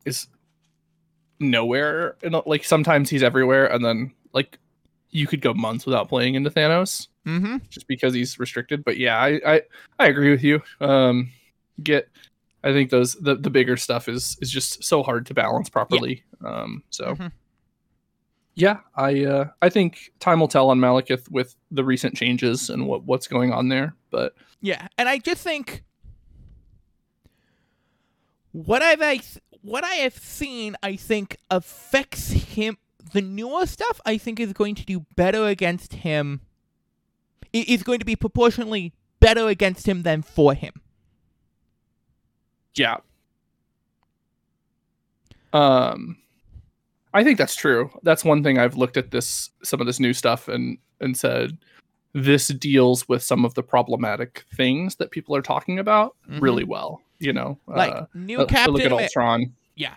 [0.05, 0.27] is
[1.39, 2.15] nowhere.
[2.23, 4.57] And like sometimes he's everywhere, and then like
[5.11, 7.57] you could go months without playing into Thanos Mm-hmm.
[7.69, 8.83] just because he's restricted.
[8.83, 9.61] But yeah, I I,
[9.99, 10.61] I agree with you.
[10.79, 11.31] Um,
[11.81, 12.07] get.
[12.63, 16.23] I think those the, the bigger stuff is is just so hard to balance properly.
[16.43, 17.31] Um, so Mhm.
[18.55, 22.87] yeah, I uh, I think time will tell on Malekith with the recent changes and
[22.87, 23.95] what what's going on there.
[24.11, 25.83] But Yeah, and I just think
[28.63, 29.19] what I've I,
[29.61, 32.77] what I have seen, I think affects him.
[33.11, 36.41] The newer stuff, I think, is going to do better against him.
[37.51, 40.73] Is going to be proportionally better against him than for him.
[42.75, 42.97] yeah,
[45.53, 46.17] um,
[47.13, 47.89] I think that's true.
[48.03, 51.57] That's one thing I've looked at this some of this new stuff and and said
[52.17, 56.41] this deals with some of the problematic things that people are talking about Mhm.
[56.41, 57.01] really well.
[57.19, 59.95] You know, Like uh, new uh, look at Ultron, yeah,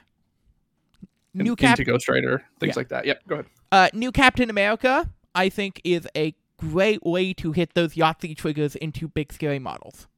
[1.33, 2.81] new Cap, into Ghost Rider, things Yeah.
[2.81, 3.07] like that.
[3.07, 3.47] Yep, go ahead.
[3.71, 5.09] uh, new Captain America.
[5.35, 10.09] I think is a great way to hit those Yahtzee triggers into big scary models.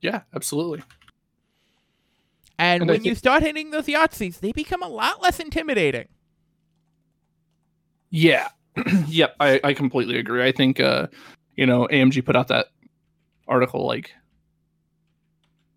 [0.00, 0.82] Yeah, absolutely.
[2.58, 6.08] And, And when you start hitting those Yahtzees, they become a lot less intimidating.
[8.10, 8.48] Yeah.
[9.06, 10.42] yep, I, I completely agree.
[10.44, 11.08] I think uh
[11.56, 12.66] you know, AMG put out that
[13.48, 14.12] article like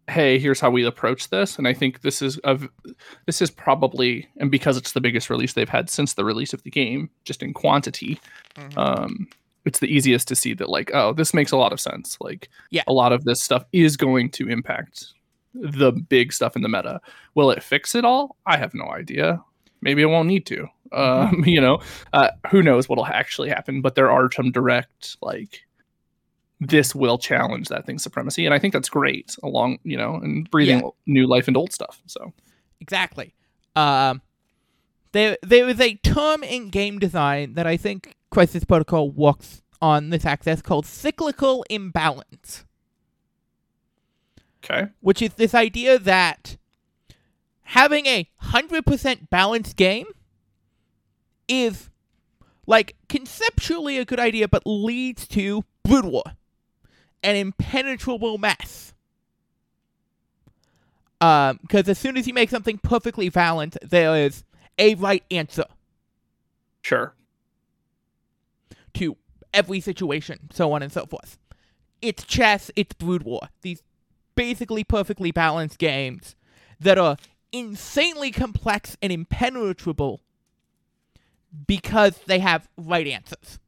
[0.08, 2.70] hey, here's how we approach this and I think this is of
[3.26, 6.62] this is probably and because it's the biggest release they've had since the release of
[6.64, 8.20] the game, just in quantity,
[8.78, 9.28] um
[9.66, 12.18] it's the easiest to see that like oh, this makes a lot of sense.
[12.22, 12.84] Like Yeah.
[12.88, 15.08] a lot of this stuff is going to impact
[15.56, 17.02] the big stuff in the meta.
[17.34, 18.36] Will it fix it all?
[18.46, 19.42] I have no idea.
[19.82, 20.68] Maybe it won't need to.
[20.92, 21.80] Um, you know,
[22.14, 23.82] uh, who knows what'll actually happen?
[23.82, 25.62] But there are some direct like
[26.62, 29.36] this will challenge that thing's supremacy, and I think that's great.
[29.44, 30.90] Along, you know, and breathing Yeah.
[31.06, 32.02] new life into old stuff.
[32.06, 32.34] So
[32.80, 33.34] Exactly.
[33.76, 34.22] Um,
[35.12, 40.10] there there is a term in game design that I think Crisis Protocol works on
[40.10, 42.64] this access called cyclical imbalance,
[44.64, 46.58] okay, which is this idea that
[47.64, 50.06] having a hundred percent balanced game
[51.48, 51.90] is
[52.68, 56.24] like conceptually a good idea, but leads to brood
[57.24, 58.94] an impenetrable mess.
[61.22, 64.44] Um, because as soon as you make something perfectly balanced, there is
[64.78, 65.66] a right answer
[66.86, 67.16] sure,
[68.94, 69.18] to
[69.54, 71.40] every situation, so on and so forth.
[72.02, 73.50] It's chess, it's brood war.
[73.64, 73.82] These
[74.36, 76.36] basically perfectly balanced games
[76.80, 77.18] that are
[77.52, 80.22] insanely complex and impenetrable
[81.68, 83.60] because they have right answers.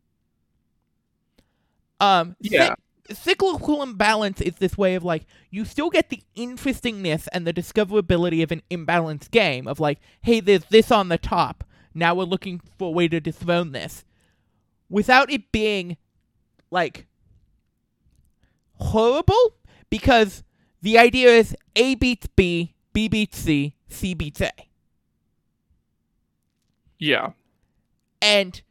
[1.99, 2.75] Um, Yeah.
[3.09, 7.53] cy- cyclical imbalance is this way of like you still get the interestingness and the
[7.53, 11.63] discoverability of an imbalanced game of like, hey, there's this on the top.
[11.93, 14.03] Now we're looking for a way to dethrone this,
[14.89, 15.97] without it being
[16.69, 17.07] like
[18.75, 19.55] horrible
[19.89, 20.43] because
[20.81, 24.51] the idea is A beats B, B beats C, C beats A.
[26.99, 27.31] yeah,
[28.21, 28.61] And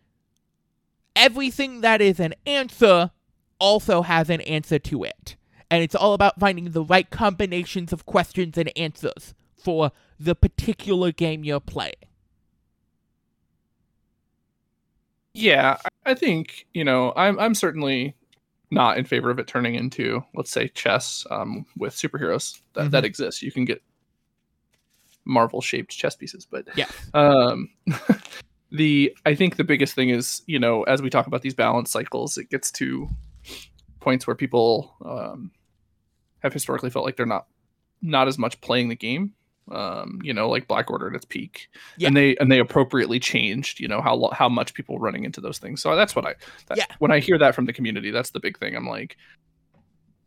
[1.15, 3.11] everything that is an answer
[3.59, 5.37] also has an answer to it.
[5.71, 11.11] And it's all about finding the right combinations of questions and answers for the particular
[11.13, 11.95] game you're playing.
[15.35, 15.79] yeah.
[16.05, 18.15] I- think you know, I'm I'm certainly
[18.71, 23.05] not in favor of it turning into, let's say, chess um, with superheroes that that
[23.05, 23.43] exists.
[23.43, 23.83] You can get
[25.25, 26.47] Marvel shaped chess pieces.
[26.49, 26.87] But Yeah.
[27.13, 27.69] um,
[28.71, 31.91] the I think the biggest thing is you know as we talk about these balance
[31.91, 33.09] cycles, it gets to
[34.01, 35.51] points where people um,
[36.41, 37.47] have historically felt like they're not
[38.03, 39.33] not as much playing the game.
[39.69, 42.07] Um, you know, like Black Order at its peak, Yeah.
[42.07, 43.81] and they and they appropriately changed.
[43.81, 45.83] You know how how much people were running into those things.
[45.83, 46.35] So that's what I
[46.69, 46.87] that, Yeah.
[47.01, 48.77] when I hear that from the community, that's the big thing.
[48.77, 49.17] I'm like,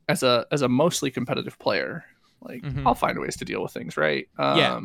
[0.10, 2.04] as a as a mostly competitive player,
[2.42, 2.86] like Mhm.
[2.86, 4.28] I'll find ways to deal with things, right?
[4.38, 4.80] Yeah.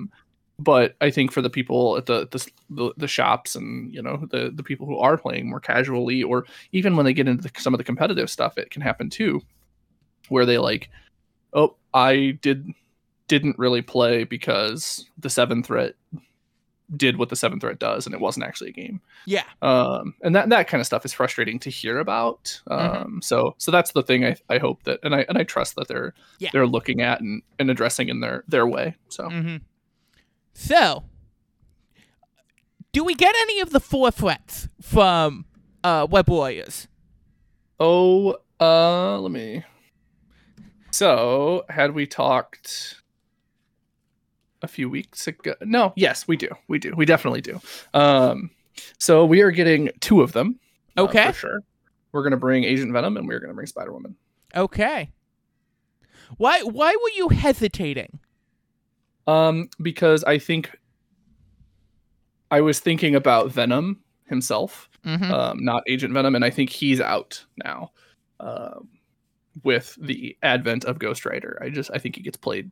[0.58, 4.24] But I think for the people at the, the the the shops and you know
[4.30, 7.50] the the people who are playing more casually, or even when they get into the,
[7.60, 9.42] some of the competitive stuff, it can happen too,
[10.28, 10.90] where they like,
[11.54, 12.68] oh, I did
[13.26, 15.94] didn't really play because the seventh threat
[16.96, 19.42] did what the seventh threat does, and it wasn't actually a game Yeah.
[19.62, 22.60] um, and that that kind of stuff is frustrating to hear about.
[22.68, 22.78] Um,
[23.20, 23.24] Mhm.
[23.24, 25.88] So so that's the thing I, I hope that and I and I trust that
[25.88, 26.50] they're Yeah.
[26.52, 28.94] they're looking at and, and addressing in their their way.
[29.08, 29.56] So hmm
[30.54, 31.04] So,
[32.92, 35.44] do we get any of the four threats from
[35.82, 36.88] uh, Web Warriors?
[37.80, 39.64] oh uh let me.
[40.92, 43.02] So had we talked
[44.62, 45.54] a few weeks ago?
[45.62, 46.48] No, yes, we do.
[46.68, 46.94] We do.
[46.96, 47.60] We definitely do.
[47.92, 48.50] Um,
[48.98, 50.60] so we are getting two of them.
[50.96, 51.26] uh, Okay.
[51.26, 51.60] for sure.
[52.12, 54.14] We're gonna bring Agent Venom and we're gonna bring Spider Woman.
[54.54, 55.10] Okay.
[56.36, 58.20] Why why were you hesitating?
[59.26, 60.70] Um, because I think
[62.50, 65.32] I was thinking about Venom himself, Mm-hmm.
[65.32, 67.90] um, not Agent Venom, and I think he's out now.
[68.40, 68.88] Um,
[69.62, 72.70] with the advent of Ghost Rider, I just I think he gets played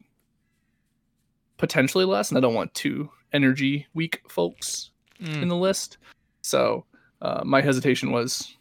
[1.58, 4.90] potentially less, and I don't want two energy weak folks
[5.22, 5.42] Mm.
[5.42, 5.98] in the list.
[6.42, 6.84] So
[7.20, 8.56] uh, my hesitation was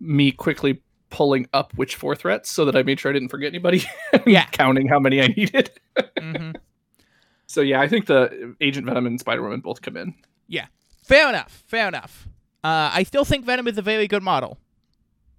[0.00, 3.48] me quickly pulling up which four threats so that I made sure I didn't forget
[3.48, 3.84] anybody.
[4.26, 4.44] Yeah.
[4.46, 5.70] counting how many I needed.
[6.20, 6.50] hmm
[7.54, 10.12] So yeah, I think the Agent Venom and Spider Woman both come in.
[10.48, 10.66] Yeah,
[11.04, 11.62] fair enough.
[11.68, 12.26] Fair enough.
[12.64, 14.58] Uh, I still think Venom is a very good model.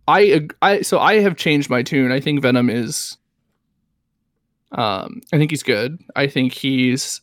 [0.08, 2.14] I I so I have changed my tune.
[2.14, 3.18] I think Venom is
[4.72, 6.00] um I think he's good.
[6.16, 7.20] I think he's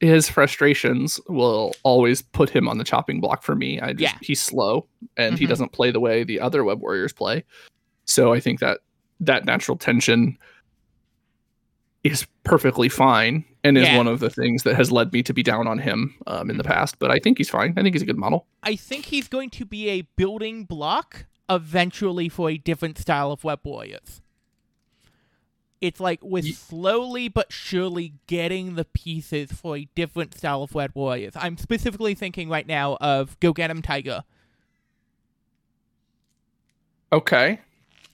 [0.00, 3.80] his frustrations will always put him on the chopping block for me.
[3.80, 4.18] I just Yeah.
[4.20, 5.48] he's slow and he Mhm.
[5.48, 7.42] doesn't play the way the other web warriors play.
[8.04, 8.80] So I think that
[9.20, 10.36] that natural tension
[12.04, 13.96] is perfectly fine and is Yeah.
[13.96, 16.56] one of the things that has led me to be down on him um, in
[16.56, 16.98] the past.
[16.98, 17.74] But I think he's fine.
[17.76, 18.46] I think he's a good model.
[18.62, 23.44] I think he's going to be a building block eventually for a different style of
[23.44, 24.20] Web Warriors.
[25.80, 30.92] It's like we're slowly but surely getting the pieces for a different style of Web
[30.94, 31.34] Warriors.
[31.36, 34.24] I'm specifically thinking right now of Go Get Him Tiger,
[37.12, 37.60] Okay.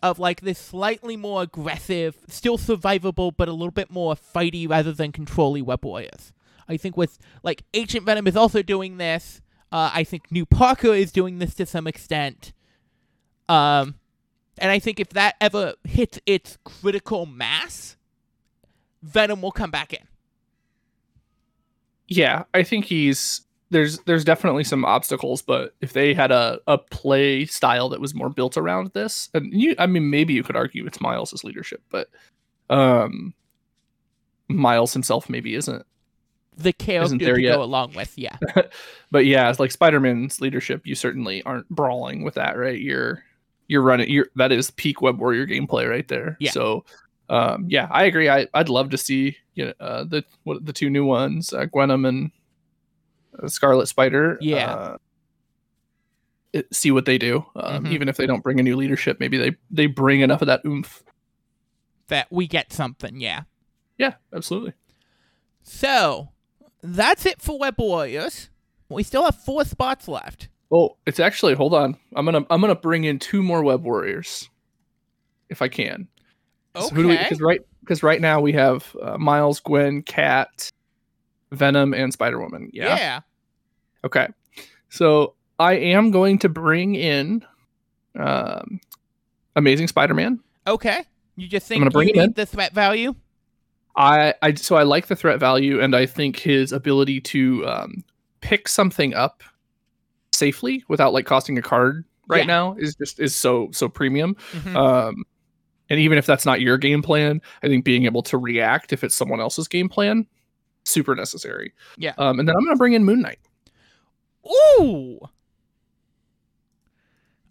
[0.03, 4.93] Of like this slightly more aggressive, still survivable, but a little bit more fighty rather
[4.93, 6.33] than controlly Web Warriors.
[6.69, 9.41] I think with like Agent Venom is also doing this.
[9.71, 12.53] Uh, I think New Parker is doing this to some extent.
[13.49, 13.95] Um,
[14.59, 17.97] and I think if that ever hits its critical mass,
[19.03, 20.07] Venom will come back in.
[22.09, 23.43] Yeah, I think he's
[23.73, 28.15] there's there's definitely some obstacles, but if they had a, a play style that was
[28.15, 31.83] more built around this, and you I mean maybe you could argue it's Miles' leadership,
[31.91, 32.09] but
[32.71, 33.35] um
[34.49, 35.85] Miles himself maybe isn't.
[36.59, 37.57] The character there to yet.
[37.57, 38.37] go along with, yeah.
[39.11, 42.79] But yeah, it's like Spider-Man's leadership, you certainly aren't brawling with that, right?
[42.79, 43.25] You're
[43.69, 46.37] you're running you're that is peak web warrior gameplay right there.
[46.39, 46.51] Yeah.
[46.51, 46.85] So
[47.31, 48.29] um yeah, I agree.
[48.29, 51.67] I I'd love to see you know uh, the what the two new ones, uh,
[51.67, 52.31] Gwenom and
[53.47, 54.39] Scarlet Spider.
[54.41, 54.73] Yeah.
[54.73, 54.97] Uh,
[56.53, 57.45] it, see what they do.
[57.57, 57.93] Um, Mhm.
[57.93, 60.61] Even if they don't bring a new leadership, maybe they they bring enough of that
[60.67, 61.03] oomph.
[62.09, 63.43] That we get something, yeah.
[63.97, 64.75] Yeah, absolutely.
[65.63, 66.31] So,
[66.83, 68.51] that's it for Web Warriors.
[68.89, 70.49] We still have four spots left.
[70.71, 71.97] Oh, it's actually hold on.
[72.15, 74.51] I'm gonna I'm gonna bring in two more web warriors,
[75.49, 76.09] if I can.
[76.77, 77.15] So who do we?
[77.15, 77.25] Okay.
[77.25, 80.71] Because right because right now we have uh, Miles, Gwen, Cat,
[81.53, 82.71] Venom, and Spider Woman.
[82.73, 82.97] Yeah?
[82.97, 83.21] yeah.
[84.05, 84.29] Okay.
[84.89, 87.45] So I am going to bring in
[88.19, 88.81] um,
[89.57, 90.41] Amazing Spider Man.
[90.67, 91.05] Okay.
[91.37, 92.33] You just think I'm gonna bring you need in.
[92.33, 93.15] the threat value?
[93.97, 98.05] I, I so I like the threat value, and I think his ability to um,
[98.41, 99.43] pick something up
[100.33, 102.47] safely without like costing a card right Yeah.
[102.47, 104.37] now is just is so so premium.
[104.53, 104.75] Mhm.
[104.77, 105.25] Um,
[105.91, 109.05] and even if that's not your game plan, I think being able to react if
[109.05, 110.27] it's someone else's game plan,
[110.85, 111.73] super necessary.
[111.97, 112.15] Yeah.
[112.19, 113.39] Um, and then I'm gonna bring in Moon Knight.
[114.81, 115.21] Ooh.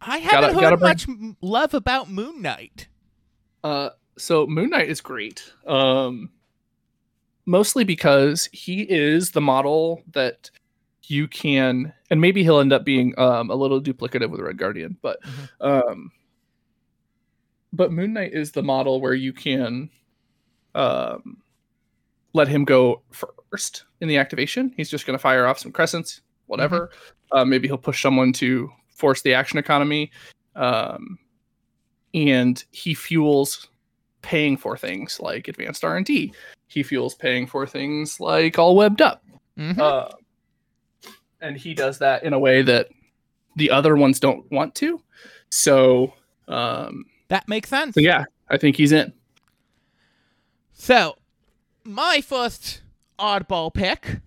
[0.02, 1.08] I haven't Gotta- heard gotta much
[1.42, 2.88] love about Moon Knight.
[3.64, 5.52] Uh, so Moon Knight is great.
[5.68, 6.32] Um,
[7.46, 10.50] mostly because he is the model that
[11.04, 14.98] you can, and maybe he'll end up being um, a little duplicative with Red Guardian,
[15.02, 15.20] but
[15.60, 16.12] um,
[17.74, 19.90] but Moon Knight is the model where you can
[20.74, 21.38] um,
[22.34, 24.74] let him go first in the activation.
[24.78, 26.92] He's just going to fire off some crescents, whatever.
[27.32, 30.12] Uh, maybe he'll push someone to force the action economy,
[30.56, 31.18] um,
[32.14, 33.68] and he fuels
[34.22, 36.34] paying for things like advanced R and D.
[36.68, 39.24] He fuels paying for things like all webbed up,
[39.58, 39.78] Mhm.
[39.80, 40.10] uh,
[41.42, 42.90] and he does that in a way that
[43.56, 45.02] the other ones don't want to.
[45.50, 46.14] So,
[46.48, 47.96] um, that makes sense.
[47.96, 49.12] so yeah, I think he's in.
[50.74, 51.16] So,
[51.84, 52.82] my first
[53.20, 54.20] oddball pick.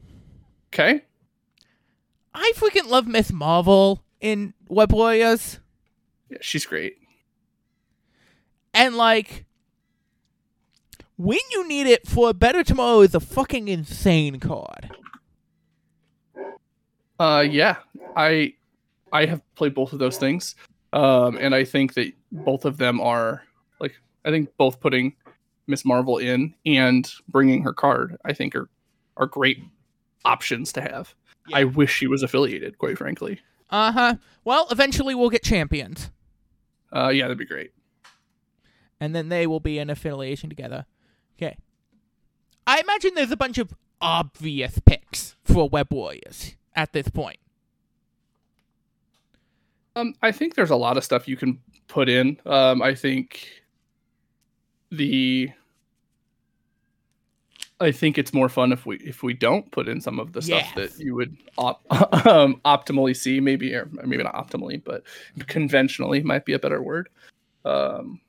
[0.73, 1.03] Okay.
[2.33, 5.61] I freaking love Miss Marvel in Web Warriors.
[6.29, 6.97] Yeah, she's great.
[8.73, 9.45] And like
[11.17, 14.91] when you need it for a better tomorrow is a fucking insane card.
[17.21, 17.77] Uh, yeah,
[18.17, 18.55] I
[19.13, 20.57] I have played both of those things,
[20.93, 23.45] um, and I think that both of them are
[23.79, 23.95] like
[24.25, 25.15] I think both putting
[25.67, 28.69] Miss Marvel in and bringing her card I think are
[29.17, 29.63] are great
[30.25, 31.15] options to have.
[31.49, 31.59] Yeah.
[31.59, 33.41] I wish she was affiliated, quite frankly.
[33.71, 34.15] Uh huh.
[34.45, 36.11] Well, eventually we'll get champions,
[36.95, 37.73] Uh, yeah, that'd be great.
[39.01, 40.87] and then they will be in affiliation together.
[41.37, 41.57] Okay.
[42.67, 47.39] I imagine there's a bunch of obvious picks for Web Warriors at this point.
[49.97, 52.39] Um, I think there's a lot of stuff you can put in.
[52.47, 53.49] Um, I think
[54.97, 55.51] the
[57.81, 60.41] I think it's more fun if we if we don't put in some of the
[60.43, 60.95] stuff Yes.
[60.95, 61.85] that you would op-
[62.27, 65.03] um, optimally see, maybe or maybe not optimally, but
[65.47, 67.09] conventionally might be a better word.
[67.65, 68.21] Um,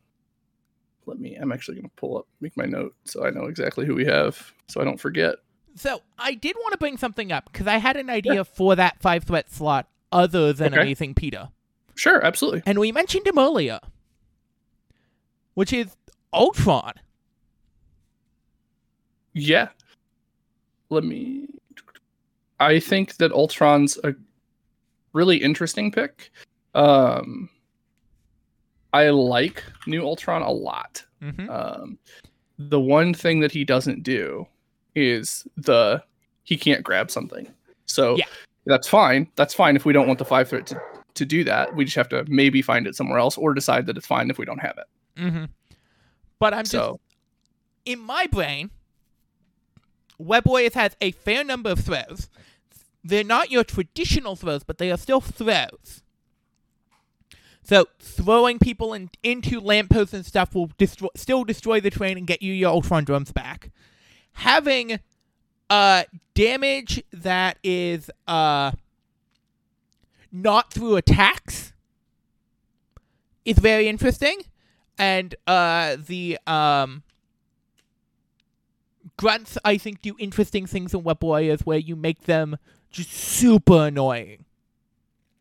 [1.06, 1.36] let me.
[1.36, 4.06] I'm actually going to pull up, make my note, so I know exactly who we
[4.06, 5.36] have, so I don't forget.
[5.76, 9.00] So I did want to bring something up because I had an idea for that
[9.02, 10.82] five threat slot other than Okay.
[10.82, 11.50] Amazing Peter.
[11.96, 12.64] Sure, absolutely.
[12.66, 13.80] And we mentioned him earlier,
[15.54, 15.96] which is
[16.36, 16.94] Ultron.
[19.34, 19.70] Yeah.
[20.90, 21.48] Let me.
[22.60, 24.14] I think that Ultron's a
[25.14, 26.32] really interesting pick.
[26.74, 27.50] Um,
[28.94, 31.04] I like New Ultron a lot.
[31.22, 31.50] Mm-hmm.
[31.50, 31.98] Um,
[32.58, 34.48] the one thing that he doesn't do
[34.96, 36.02] is the
[36.44, 37.48] he can't grab something.
[37.88, 38.26] So Yeah.
[38.66, 39.28] that's fine.
[39.36, 40.80] That's fine if we don't want the five threat to,
[41.16, 41.76] to do that.
[41.76, 44.38] We just have to maybe find it somewhere else or decide that it's fine if
[44.38, 45.20] we don't have it.
[45.22, 45.46] Mm-hmm.
[46.40, 47.00] But I'm just So
[47.86, 48.72] in my brain.
[50.18, 52.30] Web Warriors has a fair number of throws.
[53.04, 56.02] They're not your traditional throws, but they are still throws.
[57.64, 62.26] So throwing people in, into lampposts and stuff will destroy, still destroy the train and
[62.26, 63.72] get you your Ultron drums back.
[64.34, 65.00] Having
[65.70, 66.04] uh
[66.36, 68.72] damage that is uh
[70.32, 71.74] not through attacks
[73.46, 74.42] is very interesting,
[74.98, 77.04] and uh the um
[79.18, 82.58] grunts I think do interesting things in Web Warriors where you make them
[82.90, 84.46] just super annoying.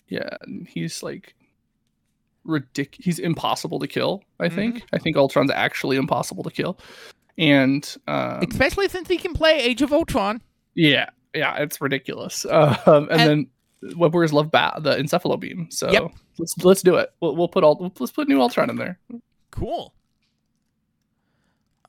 [0.09, 0.37] Yeah,
[0.69, 1.35] he's like
[2.47, 4.57] ridic he's impossible to kill, I Mm-hmm.
[4.57, 4.85] think.
[4.93, 6.79] I think Ultron's actually impossible to kill.
[7.39, 10.41] And um, Especially since he can play Age of Ultron.
[10.75, 12.45] yeah, yeah, it's ridiculous.
[12.51, 13.21] Um, and, And-
[13.83, 15.69] then Web Warriors love bat the encephalo beam.
[15.71, 16.13] So Yep.
[16.39, 17.11] let's let's do it.
[17.21, 18.99] We'll, we'll put all let's put new Ultron in there.
[19.55, 19.95] Cool.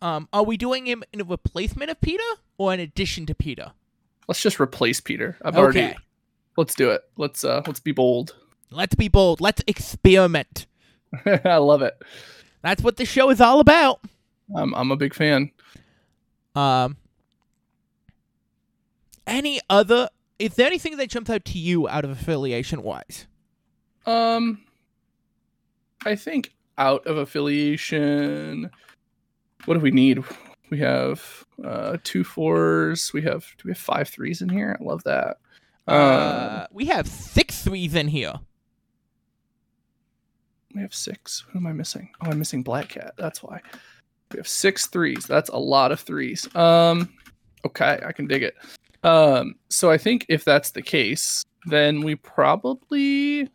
[0.03, 2.21] Um, are we doing him in a replacement of Peter
[2.59, 3.71] or in addition to Peter?
[4.27, 5.35] Let's just replace Peter.
[5.43, 5.61] I've Okay.
[5.61, 5.95] already
[6.57, 7.01] let's do it.
[7.17, 8.35] Let's uh let's be bold.
[8.69, 9.41] Let's be bold.
[9.41, 10.67] Let's experiment.
[11.25, 11.99] I love it.
[12.61, 13.99] That's what the show is all about.
[14.55, 15.49] I'm I'm a big fan.
[16.53, 16.97] Um,
[19.25, 20.09] any other?
[20.37, 23.25] Is there anything that jumps out to you out of affiliation wise?
[24.05, 24.61] Um,
[26.05, 28.69] I think out of affiliation,
[29.65, 30.23] what do we need?
[30.69, 33.11] We have uh two fours.
[33.13, 34.77] We have do we have five threes in here?
[34.79, 35.37] I love that.
[35.87, 38.33] Um, Uh, we have six threes in here.
[40.73, 41.45] we have six.
[41.51, 42.09] Who am I missing?
[42.21, 43.13] Oh, I'm missing Black Cat.
[43.17, 43.61] That's why.
[44.31, 45.25] We have six threes.
[45.25, 46.53] That's a lot of threes.
[46.55, 47.13] Um,
[47.65, 48.55] okay, I can dig it.
[49.03, 53.47] Um, so I think if that's the case, then we probably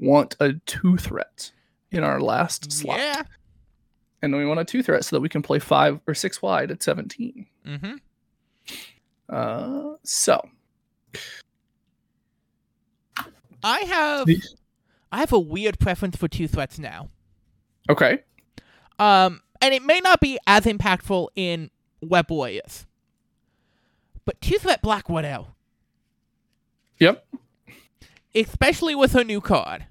[0.00, 1.52] want a two threat
[1.92, 2.98] in our last slot.
[2.98, 3.22] Yeah.
[4.22, 6.70] and we want a two threat so that we can play five or six wide
[6.70, 7.94] at 17 Mm-hmm.
[9.28, 10.40] uh so
[13.62, 14.28] I have
[15.12, 17.10] I have a weird preference for two threats now.
[17.90, 18.20] okay
[18.98, 21.70] Um, and it may not be as impactful in
[22.00, 22.86] Web Warriors.
[24.24, 25.48] But two threat Black Widow,
[26.98, 27.26] Yep.
[28.34, 29.86] especially with her new card.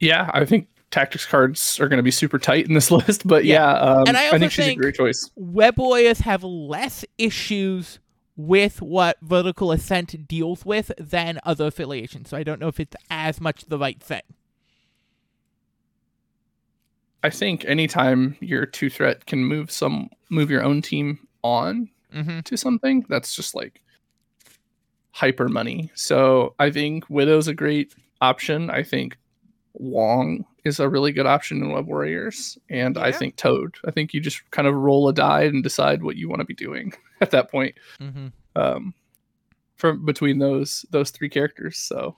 [0.00, 3.44] Yeah, I think tactics cards are going to be super tight in this list, but
[3.44, 3.54] Yeah.
[3.72, 5.30] yeah, um, And I I, also think she's think- a great choice.
[5.36, 7.98] Web Warriors have less issues
[8.36, 12.94] with what Vertical Ascent deals with than other affiliations, so I don't know if it's
[13.08, 14.20] as much the right thing.
[17.22, 22.40] I think anytime your two threat can move some move your own team on Mm-hmm.
[22.40, 23.82] to something, that's just like
[25.10, 25.90] hyper money.
[25.94, 28.70] So I think Widow's a great option.
[28.70, 29.18] I think
[29.78, 33.76] Wong is a really good option in Web Warriors, and I think Toad.
[33.86, 36.46] I think you just kind of roll a die and decide what you want to
[36.46, 37.74] be doing at that point.
[38.00, 38.28] Mm-hmm.
[38.56, 38.94] Um,
[39.76, 41.76] from between those those three characters.
[41.76, 42.16] So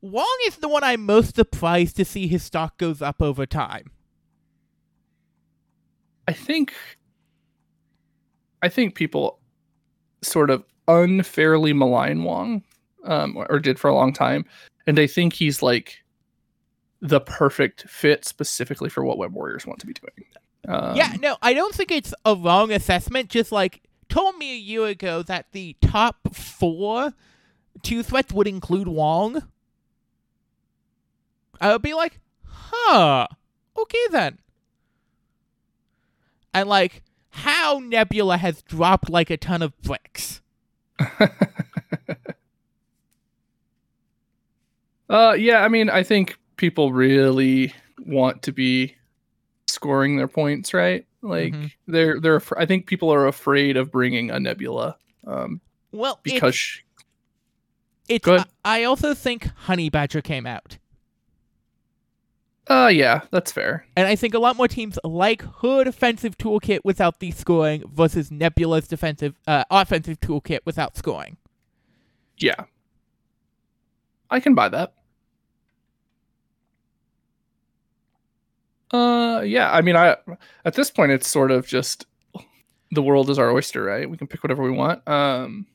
[0.00, 3.90] Wong is the one I'm most surprised to see his stock goes up over time.
[6.28, 6.72] I think
[8.62, 9.40] I think people
[10.22, 12.62] sort of unfairly malign Wong,
[13.04, 14.44] um, or did for a long time,
[14.86, 16.02] and I think he's like
[17.00, 20.26] the perfect fit specifically for what Web Warriors want to be doing.
[20.68, 23.30] Um, yeah, no, I don't think it's a wrong assessment.
[23.30, 27.14] Just like told me a year ago that the top four
[27.82, 29.42] two threats would include Wong.
[31.60, 33.26] I would be like, huh,
[33.78, 34.38] okay then.
[36.52, 40.40] And like how Nebula has dropped like a ton of bricks.
[45.08, 45.62] uh, yeah.
[45.62, 47.72] I mean, I think people really
[48.06, 48.94] want to be
[49.66, 51.06] scoring their points, right?
[51.22, 51.72] Like Mhm.
[51.88, 52.40] they're they're.
[52.56, 54.96] I think people are afraid of bringing a Nebula,
[55.26, 56.82] um, Well, it's- because
[58.08, 58.36] it's, Go.
[58.64, 60.76] I I also think Honey Badger came out.
[62.68, 63.86] Uh yeah, that's fair.
[63.96, 68.30] And I think a lot more teams like her defensive toolkit without the scoring versus
[68.30, 71.36] Nebula's defensive uh, offensive toolkit without scoring.
[72.38, 72.64] Yeah.
[74.30, 74.94] I can buy that.
[78.92, 80.16] Uh yeah, I mean I
[80.64, 82.06] at this point it's sort of just
[82.90, 84.08] the world is our oyster, right?
[84.10, 85.06] We can pick whatever we want.
[85.08, 85.66] Um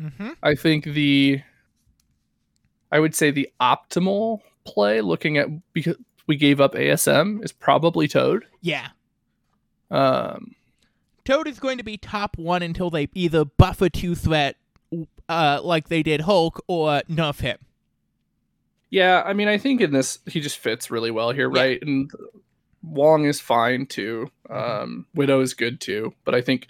[0.00, 0.30] Mm-hmm.
[0.44, 1.40] I think the
[2.92, 5.96] I would say the optimal play looking at because
[6.28, 8.44] we gave up ASM is probably Toad.
[8.60, 8.88] Yeah.
[9.90, 10.54] Um
[11.24, 14.56] Toad is going to be top one until they either buff a two threat
[15.28, 17.58] uh, like they did Hulk or nerf him.
[18.88, 21.60] Yeah, I mean, I think in this he just fits really well here, Yeah.
[21.60, 21.82] right?
[21.82, 22.10] And
[22.90, 24.30] Wong is fine too.
[24.48, 24.82] Mhm.
[24.82, 26.66] Um, Widow is good too, but I think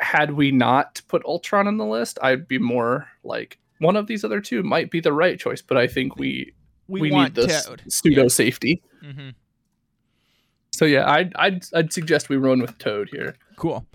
[0.00, 4.24] had we not put Ultron on the list, I'd be more like one of these
[4.24, 5.62] other two might be the right choice.
[5.62, 6.52] But I think we
[6.88, 7.82] We, we, need this Toad.
[7.88, 8.82] pseudo safety.
[9.02, 9.30] Mm-hmm.
[10.72, 13.36] So yeah, I'd I'd I'd suggest we run with Toad here.
[13.56, 13.86] Cool.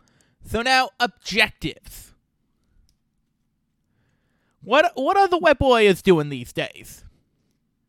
[0.45, 2.13] So now objectives.
[4.63, 7.03] What what are the Web Warriors doing these days?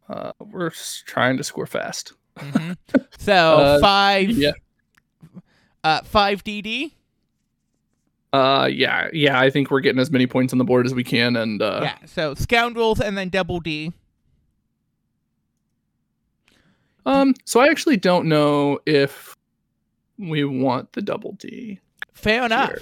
[0.09, 0.71] Uh, we're
[1.07, 2.13] trying to score fast.
[2.39, 2.73] Mm-hmm.
[3.19, 4.53] So Uh, five, Yeah,
[5.85, 6.93] uh, five DD.
[8.33, 9.39] uh, yeah, yeah.
[9.41, 11.81] I think we're getting as many points on the board as we can, and uh,
[11.83, 11.97] yeah.
[12.07, 13.93] So scoundrels and then double D.
[17.07, 19.35] Um, so I actually don't know if
[20.19, 21.81] we want the double D.
[22.13, 22.71] Fair enough.
[22.71, 22.79] Sure.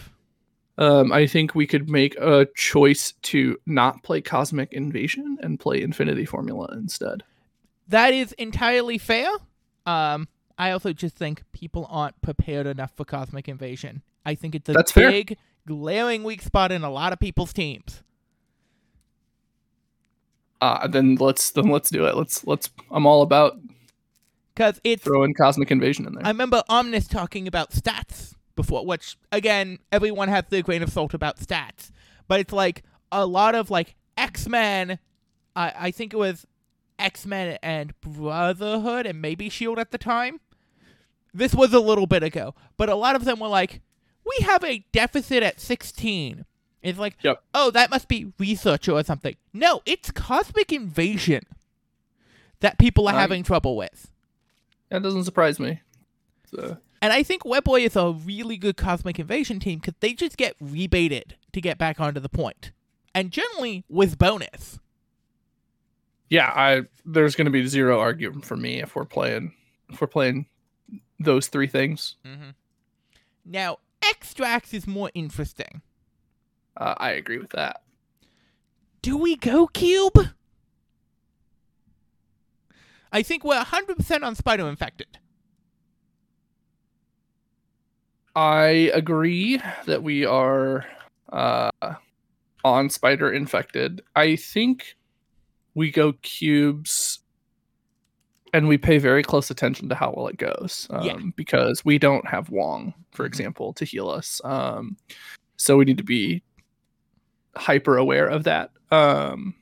[0.78, 5.80] Um, I think we could make a choice to not play Cosmic Invasion and play
[5.80, 7.22] Infinity Formula instead.
[7.89, 9.28] That is entirely fair.
[9.84, 10.28] Um,
[10.59, 14.03] I also just think people aren't prepared enough for Cosmic Invasion.
[14.24, 15.11] I think it's a That's fair.
[15.11, 18.03] big, glaring weak spot in a lot of people's teams.
[20.61, 22.16] Uh, then let's then let's do it.
[22.16, 22.70] Let's let's.
[22.91, 23.59] I'm all about
[24.55, 26.24] Because it's throwing Cosmic Invasion in there.
[26.24, 31.12] I remember Omnis talking about stats before, which again, everyone has their grain of salt
[31.12, 31.91] about stats,
[32.26, 32.82] but it's like
[33.12, 34.99] a lot of like X Men.
[35.55, 36.47] I I think it was
[36.99, 40.40] X Men and Brotherhood and maybe Shield at the time.
[41.34, 43.82] This was a little bit ago, but a lot of them were like,
[44.24, 46.44] "We have a deficit at 16."
[46.82, 47.42] It's like, Yep.
[47.53, 49.34] oh, that must be research or something.
[49.53, 51.42] No, it's cosmic invasion
[52.61, 54.11] that people are I- having trouble with.
[54.88, 55.80] that doesn't surprise me.
[56.49, 60.36] So, And I think Webboy is a really good Cosmic Invasion team because they just
[60.36, 62.70] get rebated to get back onto the point.
[63.14, 64.78] And generally with bonus.
[66.29, 69.53] Yeah, I there's going to be zero argument for me if we're playing
[69.91, 70.47] if we're playing
[71.18, 72.16] those three things.
[72.24, 72.51] Mm-hmm.
[73.45, 75.83] Now, Extracts is more interesting.
[76.77, 77.83] Uh, I agree with that.
[79.03, 80.18] Do we go Cube?
[83.12, 85.18] I think we're 100% on Spider Infected.
[88.37, 90.85] I agree that we are
[91.33, 91.70] uh,
[92.62, 94.03] on spider infected.
[94.14, 94.97] I think
[95.77, 97.20] we go cubes
[98.55, 101.16] and we pay very close attention to how well it goes um, Yeah.
[101.37, 103.29] because we don't have Wong, for Mhm.
[103.29, 104.41] example, to heal us.
[104.45, 104.97] Um,
[105.57, 106.43] so we need to be
[107.55, 108.70] hyper aware of that.
[108.91, 109.55] Um,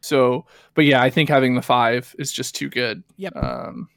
[0.00, 3.02] so, but yeah, I think having the five is just too good.
[3.16, 3.36] Yep.
[3.36, 3.88] Um,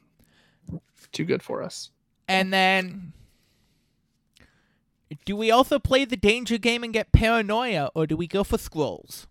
[1.12, 1.90] too good for us.
[2.28, 3.12] And then,
[5.24, 8.58] do we also play the danger game and get paranoia, or do we go for
[8.58, 9.26] scrolls?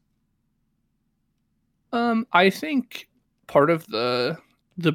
[1.95, 3.07] Um, I think
[3.47, 4.37] part of the
[4.77, 4.93] the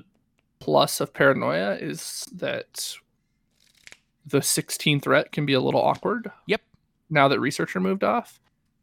[0.59, 2.95] plus of paranoia is that
[4.27, 6.31] the 16 threat can be a little awkward.
[6.47, 6.61] Yep.
[7.09, 8.39] Now that researcher moved off,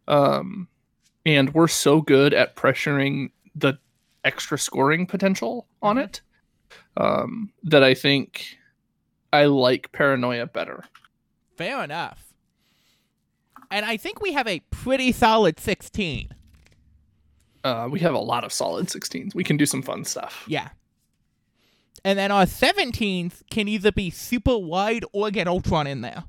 [0.07, 0.67] um,
[1.25, 3.75] and we're so good at pressuring the
[4.25, 6.03] extra scoring potential on Mhm.
[6.03, 6.21] it,
[6.97, 8.57] um, that I think
[9.31, 10.83] I like paranoia better.
[11.55, 12.33] Fair enough.
[13.69, 16.29] And I think we have a pretty solid 16.
[17.67, 19.35] Uh, we have a lot of solid 16s.
[19.35, 20.45] We can do some fun stuff.
[20.47, 20.69] Yeah.
[22.05, 26.23] And then our 17s can either be super wide or get Ultron in there.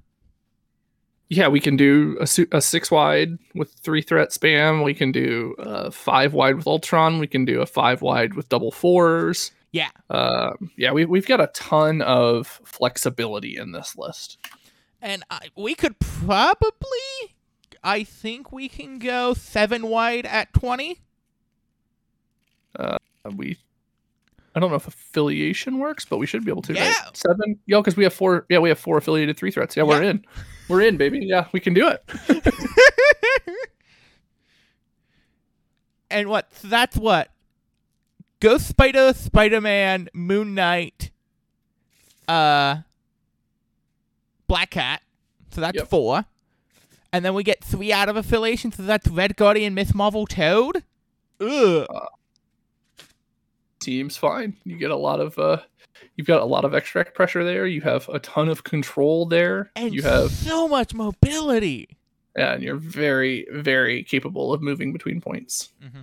[1.28, 4.82] Yeah, we can do a, su- a six wide with three threat spam.
[4.82, 7.20] We can do a five wide with Ultron.
[7.20, 9.52] We can do a five wide with double fours.
[9.70, 9.90] Yeah.
[10.10, 14.38] Um, yeah, we, we've got a ton of flexibility in this list.
[15.00, 17.36] And I, we could probably,
[17.84, 20.98] I think we can go seven wide at 20.
[23.28, 23.58] Uh, we,
[24.54, 26.72] I don't know if affiliation works, but we should be able to.
[26.74, 26.82] right?
[26.82, 27.10] Yeah.
[27.14, 27.58] seven.
[27.66, 28.46] Yeah, because we have four.
[28.48, 29.76] Yeah, we have four affiliated three threats.
[29.76, 30.24] Yeah, we're in.
[30.68, 31.20] We're in, baby.
[31.22, 32.02] Yeah, we can do it.
[36.10, 36.52] and what?
[36.54, 37.30] So that's what?
[38.40, 41.10] Ghost Spider, Spider Man, Moon Knight,
[42.28, 42.78] uh,
[44.46, 45.02] Black Cat.
[45.50, 45.88] So that's Yep.
[45.88, 46.24] four.
[47.12, 48.70] And then we get three out of affiliation.
[48.70, 50.84] So that's Red Guardian, Miss Marvel, Toad.
[51.40, 51.86] Ugh.
[53.88, 54.54] Seems fine.
[54.66, 55.38] You get a lot of.
[55.38, 55.62] uh
[56.14, 57.66] You've got a lot of extract pressure there.
[57.66, 59.72] You have a ton of control there.
[59.74, 61.96] And you have so much mobility.
[62.36, 65.70] Yeah, and you're very, very capable of moving between points.
[65.82, 66.02] Mm-hmm.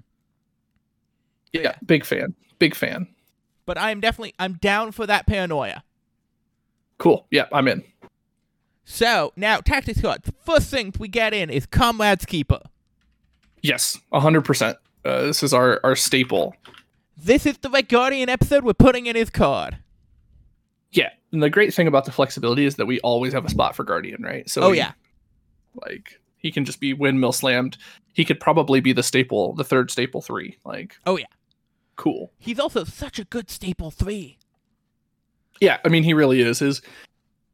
[1.54, 2.34] Yeah, big fan.
[2.58, 3.08] Big fan.
[3.68, 5.84] But I'm definitely I'm down for that paranoia.
[6.98, 7.28] Cool.
[7.30, 7.84] Yeah, I'm in.
[8.84, 12.62] So now tactics The First thing we get in is Comrade's Keeper.
[13.62, 14.76] Yes, 100%.
[15.06, 16.56] Uh, this is our, our staple.
[17.18, 19.78] This is the Red Guardian episode we're putting in his card.
[20.92, 23.76] Yeah, and the great thing about the flexibility is that we always have a spot
[23.76, 24.50] for Guardian, right?
[24.50, 24.92] So oh we- yeah.
[25.86, 27.78] like he can just be windmill slammed.
[28.14, 30.58] He could probably be the staple, the third staple three.
[30.64, 31.26] Like, Oh yeah.
[31.96, 32.32] cool.
[32.38, 34.38] He's also such a good staple three.
[35.60, 36.60] Yeah, I mean he really is.
[36.60, 36.82] His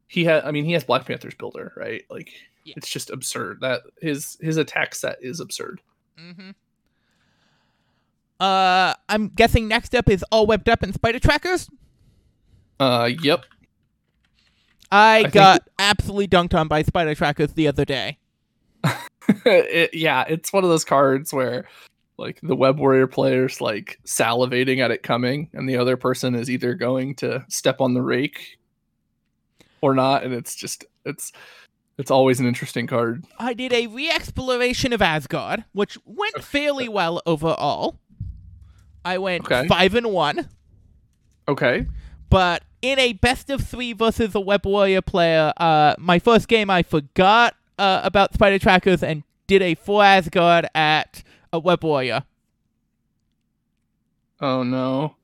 [0.08, 2.02] he had I mean he has Black Panther's builder, right?
[2.10, 2.30] Like
[2.64, 2.74] Yeah.
[2.76, 3.60] it's just absurd.
[3.60, 5.80] That his his attack set is absurd.
[6.18, 6.50] Mm-hmm.
[8.42, 11.68] Uh, I'm guessing next up is all webbed up in spider trackers.
[12.80, 13.44] Uh yep.
[14.90, 18.18] I, think- got absolutely dunked on by spider trackers the other day.
[19.46, 21.66] it, yeah, it's one of those cards where
[22.18, 26.50] like the web warrior player's like salivating at it coming and the other person is
[26.50, 28.58] either going to step on the rake
[29.80, 31.32] or not and it's just it's
[31.98, 33.24] it's always an interesting card.
[33.38, 38.00] I did a re-exploration of Asgard, which went fairly well overall.
[39.04, 39.66] I went Okay.
[39.68, 40.48] five and one,
[41.48, 41.86] Okay.
[42.30, 46.70] but in a best of three versus a web warrior player, uh, my first game
[46.70, 51.22] I forgot uh, about spider trackers and did a full Asgard at
[51.52, 52.24] a web warrior,
[54.40, 55.16] Oh no.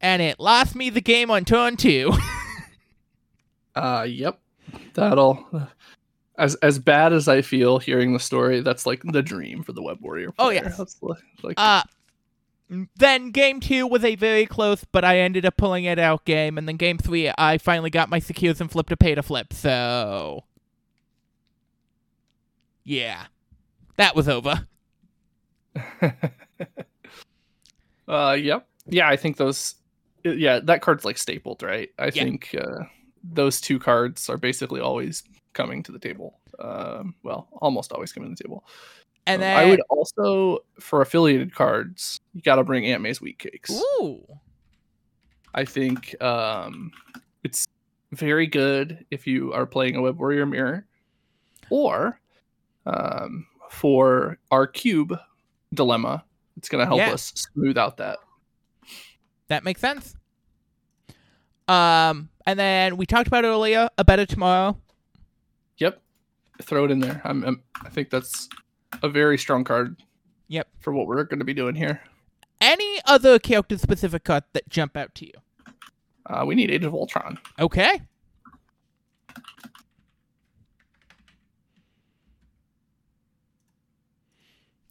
[0.00, 2.12] and it lost me the game on turn two.
[3.74, 4.40] Uh yep.
[4.94, 5.46] That'll
[6.38, 9.82] as as bad as I feel hearing the story, that's like the dream for the
[9.82, 10.30] web warrior.
[10.38, 10.62] Oh, player.
[10.64, 10.76] yes.
[10.76, 11.82] That's li- like Uh,
[12.96, 16.58] then game two was a very close, but I ended up pulling it out game.
[16.58, 19.52] And then game three, I finally got my secures and flipped a pay to flip.
[19.52, 20.42] So,
[22.84, 23.26] yeah,
[23.96, 24.66] that was over.
[28.08, 28.66] uh yep.
[28.86, 29.74] Yeah, I think those
[30.24, 31.90] yeah, that card's like stapled, right?
[31.98, 32.24] I Yeah.
[32.24, 32.84] think uh
[33.22, 35.22] those two cards are basically always
[35.56, 36.38] coming to the table.
[36.60, 38.64] Um well, almost always coming to the table.
[39.26, 43.20] And Um, then I would also for affiliated cards, you got to bring Aunt May's
[43.20, 43.72] wheat cakes.
[43.72, 44.24] ooh,
[45.52, 46.92] I think um,
[47.42, 47.66] it's
[48.12, 50.86] very good if you are playing a Web Warrior Mirror,
[51.70, 52.20] or
[52.84, 55.18] um, for our cube
[55.74, 56.24] dilemma,
[56.56, 57.10] it's going to help Yeah.
[57.12, 58.18] us smooth out that.
[59.48, 60.14] that makes sense.
[61.66, 64.76] Um, and then we talked about earlier a better tomorrow.
[65.78, 66.00] Yep.
[66.62, 67.20] Throw it in there.
[67.24, 68.48] I'm, I'm I think that's
[69.02, 69.96] a very strong card.
[70.48, 70.68] Yep.
[70.80, 72.00] For what we're going to be doing here.
[72.60, 75.32] Any other character specific card that jump out to you?
[76.24, 77.38] Uh, we need Age of Ultron.
[77.58, 78.00] Okay.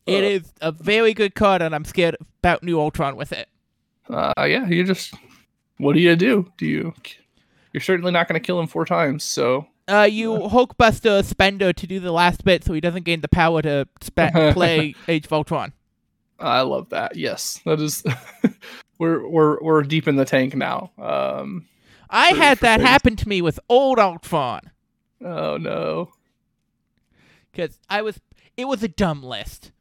[0.05, 3.49] It Uh, is a very good card, and I'm scared about New Ultron with it.
[4.07, 5.15] Uh, yeah, you just
[5.77, 6.51] what do you do?
[6.57, 6.93] Do you?
[7.73, 9.23] You're certainly not going to kill him four times.
[9.23, 13.27] So Uh, you Hulkbuster Spender to do the last bit, so he doesn't gain the
[13.27, 15.73] power to spe- play Age of Ultron.
[16.39, 17.15] I love that.
[17.15, 18.03] Yes, that is.
[18.99, 20.91] we're we're we're deep in the tank now.
[20.97, 21.67] Um.
[22.09, 22.89] I For- had for that things.
[22.89, 24.61] happen to me with old Ultron
[25.23, 26.11] Oh no.
[27.51, 28.19] because I was.
[28.57, 29.71] It was a dumb list.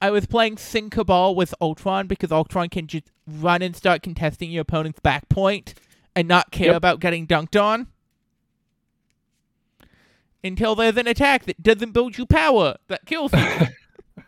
[0.00, 4.50] I was playing Sin Cabal with Ultron because Ultron can just run and start contesting
[4.50, 5.74] your opponent's back point
[6.14, 6.76] and not care Yep.
[6.76, 7.86] about getting dunked on.
[10.44, 13.40] Until there's an attack that doesn't build you power that kills you.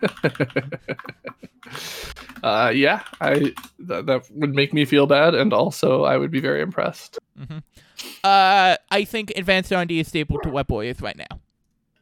[2.42, 6.40] uh, yeah, I that, that would make me feel bad, and also I would be
[6.40, 7.18] very impressed.
[8.24, 11.40] uh, I think Advanced R&D is stable to Web Warriors right now.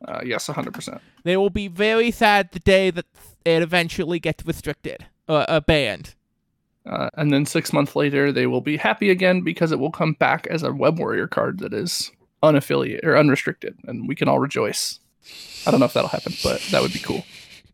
[0.07, 1.01] Uh, yes, hundred percent.
[1.25, 3.07] They will be very sad the day that
[3.45, 6.15] it eventually gets restricted or uh, banned.
[6.87, 10.13] Uh, and then six months later, they will be happy again because it will come
[10.15, 12.13] back as a Web Warrior card that is
[12.53, 15.01] unaffiliated or unrestricted, and we can all rejoice.
[15.67, 17.25] I don't know if that'll happen, but that would be cool.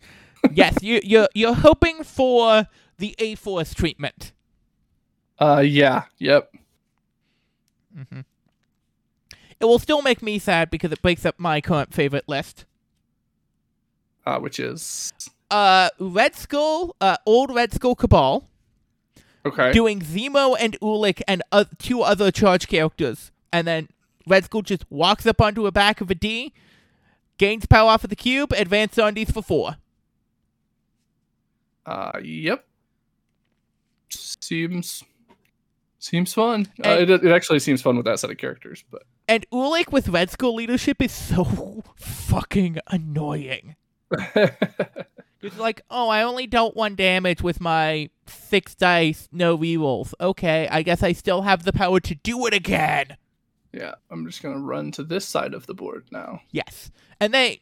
[0.52, 2.66] yes, you, you're you're hoping for
[2.98, 4.32] the A Force treatment.
[5.38, 6.52] Uh, yeah, yep.
[7.96, 8.20] Mm-hmm.
[9.58, 12.64] It will still make me sad because it breaks up my current favorite list.
[14.26, 15.12] Uh, which is
[15.50, 18.48] Uh, Red Skull, uh, old Red Skull Cabal,
[19.44, 19.72] okay.
[19.72, 23.88] doing Zemo and Ulik and uh, two other charge characters, and then
[24.30, 26.52] Red Skull just walks up onto the back of a D,
[27.38, 29.76] gains power off of the cube, advances on these for four.
[31.84, 32.64] Uh, yep.
[34.08, 35.04] Seems
[35.98, 36.66] seems fun.
[36.84, 40.08] Uh, it, it actually seems fun with that set of characters, but And Ulik with
[40.08, 43.76] Red Skull leadership is so fucking annoying.
[45.42, 50.12] It's like, oh, I only dealt one damage with my six dice, no rerolls.
[50.20, 53.16] Okay, I guess I still have the power to do it again.
[53.72, 56.40] Yeah, I'm just gonna run to this side of the board now.
[56.50, 56.90] Yes.
[57.20, 57.60] And they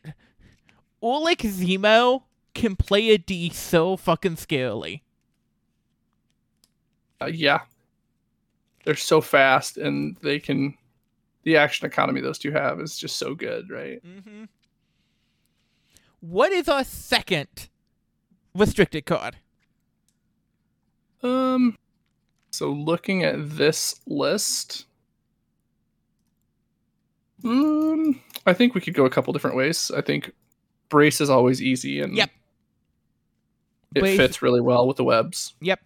[1.03, 2.23] Ulik Zemo
[2.55, 5.03] can play a D so fucking scarily.
[7.21, 7.61] Uh, yeah,
[8.85, 10.75] they're so fast, and they can.
[11.45, 14.05] The action economy those two have is just so good, right?
[14.05, 14.45] Mm-hmm.
[16.21, 17.69] What is our second
[18.55, 19.37] restricted card?
[21.23, 21.79] Um,
[22.51, 24.87] so looking at this list,
[27.45, 29.91] um, I think we could go a couple different ways.
[29.97, 30.33] I think
[30.89, 32.31] brace is always easy and Yep.
[33.95, 35.55] it Brace- fits really well with the webs.
[35.61, 35.81] Yep.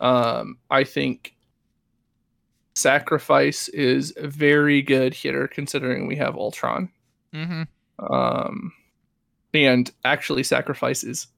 [0.00, 1.34] Um, I think
[2.74, 6.90] sacrifice is a very good hitter considering we have Ultron.
[7.32, 7.62] Mm-hmm.
[8.12, 8.72] Um,
[9.52, 11.28] and actually, sacrifice is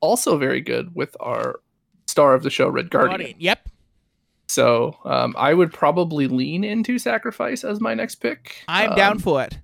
[0.00, 1.60] also very good with our
[2.06, 3.34] star of the show, Red Guardian.
[3.38, 3.68] Yep.
[4.48, 8.62] So um, I would probably lean into sacrifice as my next pick.
[8.68, 9.58] I'm down Um, for it.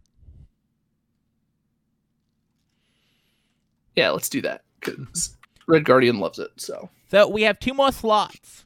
[3.95, 5.37] Yeah, let's do that because
[5.69, 6.51] Red Guardian loves it.
[6.57, 8.65] So So we have two more slots.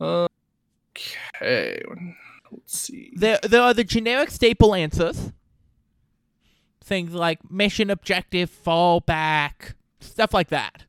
[0.00, 1.82] okay,
[2.50, 3.12] let's see.
[3.16, 5.32] There, there are the generic staple answers.
[6.82, 10.84] Things like mission objective, fallback, stuff like that.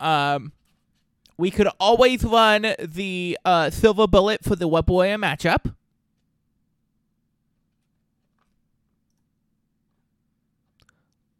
[0.00, 0.52] Um,
[1.36, 5.74] we could always run the uh, silver bullet for the web warrior matchup.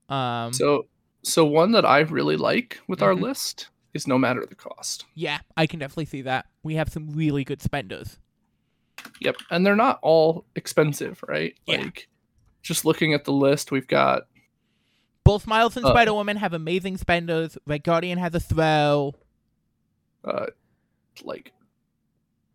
[0.09, 0.87] Um, So
[1.23, 3.21] so one that I really like with our Mhm.
[3.23, 5.07] list is no matter the cost.
[5.15, 6.47] yeah, I can definitely see that.
[6.63, 8.19] We have some really good spenders.
[9.21, 11.57] Yep, and they're not all expensive, right?
[11.67, 11.79] Yeah.
[11.83, 12.09] Like
[12.63, 14.27] just looking at the list, we've got
[15.25, 17.57] Both Miles and Uh, Spider Woman have amazing spenders.
[17.67, 19.15] Red Guardian has a throw.
[20.25, 20.47] Uh
[21.23, 21.53] like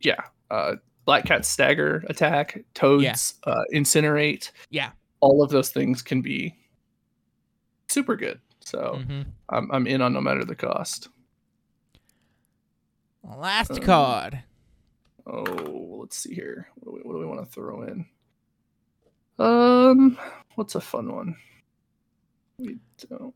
[0.02, 0.20] yeah
[0.52, 4.52] uh black cat stagger attack toads uh incinerate.
[4.70, 4.92] Yeah.
[5.22, 6.56] all of those things can be
[7.88, 8.40] super good.
[8.60, 11.10] So hmm I'm, I'm in on no matter the cost.
[13.24, 14.44] Last Um, card.
[15.28, 16.68] oh let's see here.
[16.76, 18.06] What do we, what do we want to throw in?
[19.38, 20.18] Um
[20.56, 21.36] what's a fun one?
[22.58, 22.78] We
[23.10, 23.34] don't.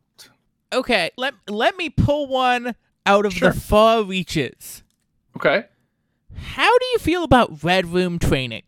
[0.74, 2.76] Okay, let let me pull one
[3.06, 3.52] out of Sure.
[3.52, 4.84] the far reaches.
[5.36, 5.66] Okay.
[6.36, 8.64] How do you feel about red room training?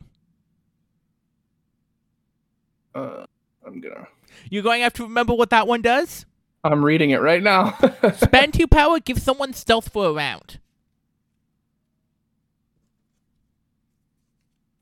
[2.93, 3.25] Uh,
[3.65, 4.07] I'm gonna.
[4.49, 6.25] You're going to have to remember what that one does.
[6.63, 7.77] I'm reading it right now.
[8.17, 10.59] Spend two power, give someone stealth for a round.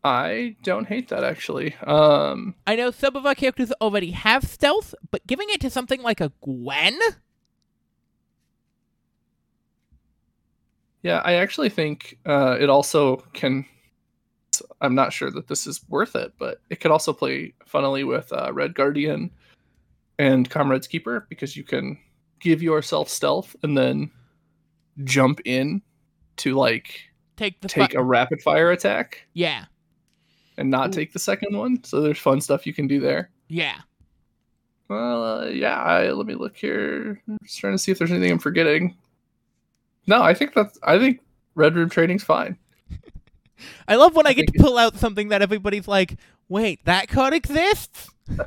[0.03, 1.75] I don't hate that actually.
[1.75, 6.01] Um, I know some of our characters already have stealth, but giving it to something
[6.01, 6.99] like a Gwen?
[11.03, 13.65] Yeah, I actually think uh, it also can.
[14.81, 18.31] I'm not sure that this is worth it, but it could also play funnily with
[18.33, 19.31] uh, Red Guardian
[20.19, 21.97] and Comrade's Keeper because you can
[22.39, 24.11] give yourself stealth and then
[25.05, 25.81] jump in
[26.37, 26.99] to like
[27.35, 29.65] Take the take fu- a rapid fire attack Yeah,
[30.57, 30.93] and not Ooh.
[30.93, 31.83] take the second one.
[31.83, 33.31] So there's fun stuff you can do there.
[33.49, 33.77] yeah.
[34.89, 35.81] Well, uh, yeah.
[35.81, 37.19] I, let me look here.
[37.27, 38.95] I'm just trying to see if there's anything I'm forgetting.
[40.07, 40.77] No, I think that's.
[40.83, 41.21] I think
[41.55, 42.57] Red Room Training's fine.
[43.87, 46.17] I love when I, I get to pull out something that everybody's like,
[46.49, 48.09] wait, that card exists?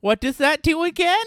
[0.00, 1.24] What does that do again?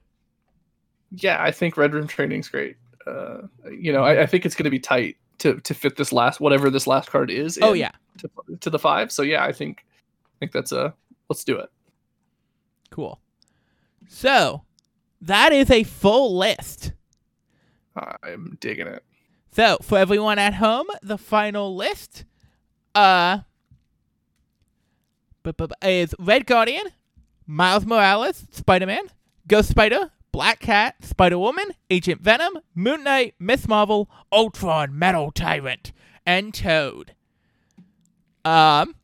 [1.10, 2.76] yeah, I think Red Room Training's great.
[3.06, 6.12] Uh, you know, I, I think it's going to be tight to to fit this
[6.12, 7.58] last whatever this last card is.
[7.60, 7.90] Oh, yeah.
[8.18, 8.30] to,
[8.60, 9.12] to the five.
[9.12, 10.94] So yeah, I think I think that's a
[11.28, 11.70] let's do it.
[12.90, 13.20] Cool.
[14.08, 14.62] So,
[15.20, 16.92] that is a full list.
[17.96, 19.04] I'm digging it.
[19.52, 22.24] So, for everyone at home, the final list
[22.94, 23.38] uh
[25.82, 26.86] is Red Guardian,
[27.46, 29.08] Miles Morales, Spider-Man,
[29.46, 35.92] Ghost Spider, Black Cat, Spider-Woman, Agent Venom, Moon Knight, Miss Marvel, Ultron, Metal Tyrant,
[36.24, 37.14] and Toad.
[38.44, 38.96] Um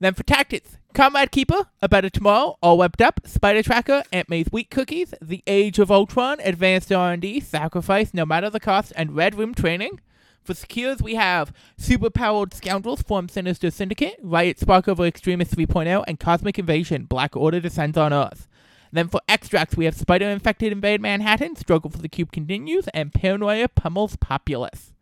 [0.00, 4.48] then for tactics, Comrade Keeper, A Better Tomorrow, All Webbed Up, Spider Tracker, Aunt May's
[4.50, 9.36] Wheat Cookies, The Age of Ultron, Advanced R&D, Sacrifice, No Matter the Cost, and Red
[9.36, 10.00] Room Training.
[10.42, 16.18] For secures, we have Superpowered Scoundrels form Sinister Syndicate, Riot Spark over Extremis 3.0, and
[16.18, 18.48] Cosmic Invasion, Black Order descends on Earth.
[18.90, 23.12] Then for extracts, we have Spider Infected Invade Manhattan, Struggle for the Cube continues, and
[23.12, 24.94] Paranoia pummels Populace.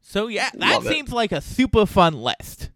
[0.00, 0.88] So yeah, that Love it.
[0.88, 2.70] seems like a super fun list.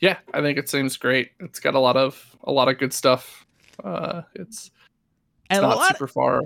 [0.00, 1.30] Yeah, I think it seems great.
[1.40, 3.46] It's got a lot of a lot of good stuff.
[3.82, 4.70] Uh, it's
[5.50, 6.42] it's a not lot super far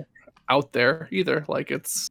[0.49, 1.45] out there either.
[1.47, 2.09] Like it's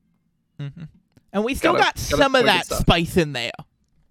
[0.59, 0.89] Mhm.
[1.33, 3.53] And we still Gotta- got gotta some of that spice in there.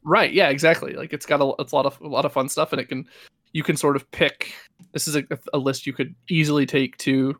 [0.03, 0.31] right.
[0.33, 0.93] Yeah, exactly.
[0.93, 2.85] Like it's got a it's a lot of a lot of fun stuff, and it
[2.89, 3.05] can
[3.53, 4.53] you can sort of pick.
[4.93, 5.23] This is a,
[5.53, 7.37] a list you could easily take to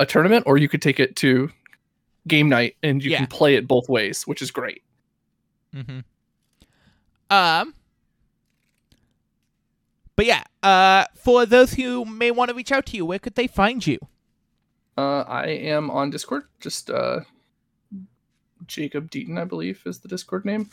[0.00, 1.50] a tournament, or you could take it to
[2.26, 3.18] game night, and you Yeah.
[3.18, 4.82] can play it both ways, which is great.
[5.74, 6.00] Mm-hmm.
[7.30, 7.74] Um.
[10.16, 13.34] But yeah, uh, for those who may want to reach out to you, where could
[13.34, 13.98] they find you?
[14.96, 16.44] Uh, I am on Discord.
[16.60, 17.20] Just uh,
[18.66, 20.70] Jacob Deaton, I believe, is the Discord name.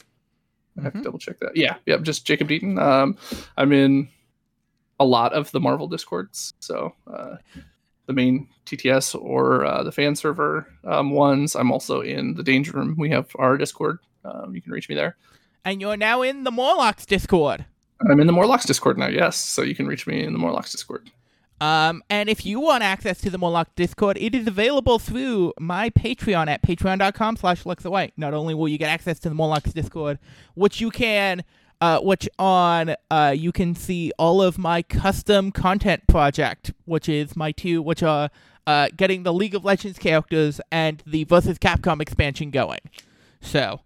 [0.78, 1.04] I have to Mhm.
[1.04, 1.58] double check that.
[1.58, 2.80] Yeah, yeah, just Jacob Deaton.
[2.80, 3.18] Um,
[3.58, 4.10] I'm in
[5.00, 7.38] a lot of the Marvel Discords, so uh,
[8.06, 11.56] the main TTS or uh, the fan server um, ones.
[11.56, 12.96] I'm also in the Danger Room.
[12.98, 14.00] We have our Discord.
[14.24, 15.18] Um, you can reach me there.
[15.66, 17.66] And you're now in the Morlocks Discord.
[18.10, 19.08] I'm in the Morlocks Discord now.
[19.08, 21.12] Yes, so you can reach me in the Morlocks Discord.
[21.60, 25.92] Um, and if you want access to the Morlock Discord, it is available through my
[25.92, 28.14] Patreon at patreon.com slash LexaWhite.
[28.18, 30.18] Not only will you get access to the Morlocks Discord,
[30.56, 31.44] which you can,
[31.80, 37.36] uh, which on, uh, you can see all of my custom content project, which is
[37.36, 38.32] my two, which are,
[38.66, 42.80] uh, getting the League of Legends characters and the versus Capcom expansion going.
[43.40, 43.82] So,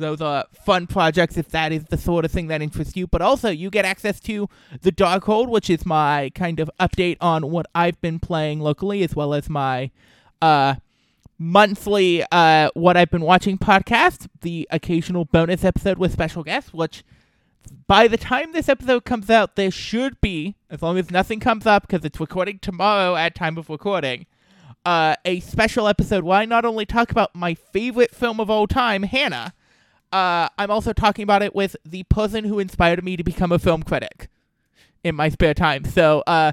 [0.00, 3.06] those are fun projects if that is the sort of thing that interests you.
[3.06, 4.48] But also, you get access to
[4.82, 9.14] the Darkhold, which is my kind of update on what I've been playing locally, as
[9.14, 9.90] well as my
[10.42, 10.76] uh,
[11.38, 17.04] monthly uh, what I've been watching podcast, the occasional bonus episode with special guests, which
[17.86, 21.66] by the time this episode comes out, there should be, as long as nothing comes
[21.66, 24.26] up, because it's recording tomorrow at time of recording,
[24.84, 28.66] uh, a special episode where I not only talk about my favorite film of all
[28.66, 29.52] time, Hannah,
[30.12, 33.58] uh, I'm also talking about it with the person who inspired me to become a
[33.58, 34.28] film critic
[35.04, 35.84] in my spare time.
[35.84, 36.52] So, uh,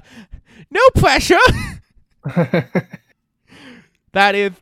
[0.70, 1.36] no pressure.
[4.12, 4.52] that is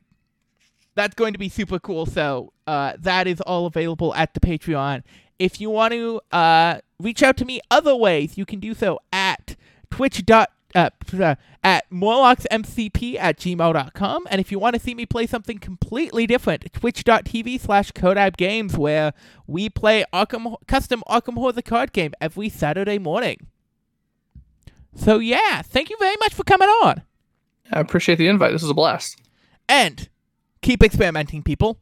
[0.94, 2.06] that's going to be super cool.
[2.06, 5.02] So, uh, that is all available at the Patreon.
[5.38, 8.98] If you want to uh, reach out to me other ways, you can do so
[9.12, 9.56] at
[9.90, 10.90] twitch dot uh, uh,
[11.64, 14.26] at morlocksmcp at gmail.com.
[14.30, 18.76] And if you want to see me play something completely different, twitch.tv slash Kodab Games,
[18.76, 19.12] where
[19.46, 23.46] we play Arkham custom Arkham Horror the card game every Saturday morning.
[24.94, 27.02] So yeah, thank you very much for coming on.
[27.72, 28.52] I appreciate the invite.
[28.52, 29.20] This was a blast.
[29.68, 30.08] And
[30.66, 31.78] Keep experimenting, people.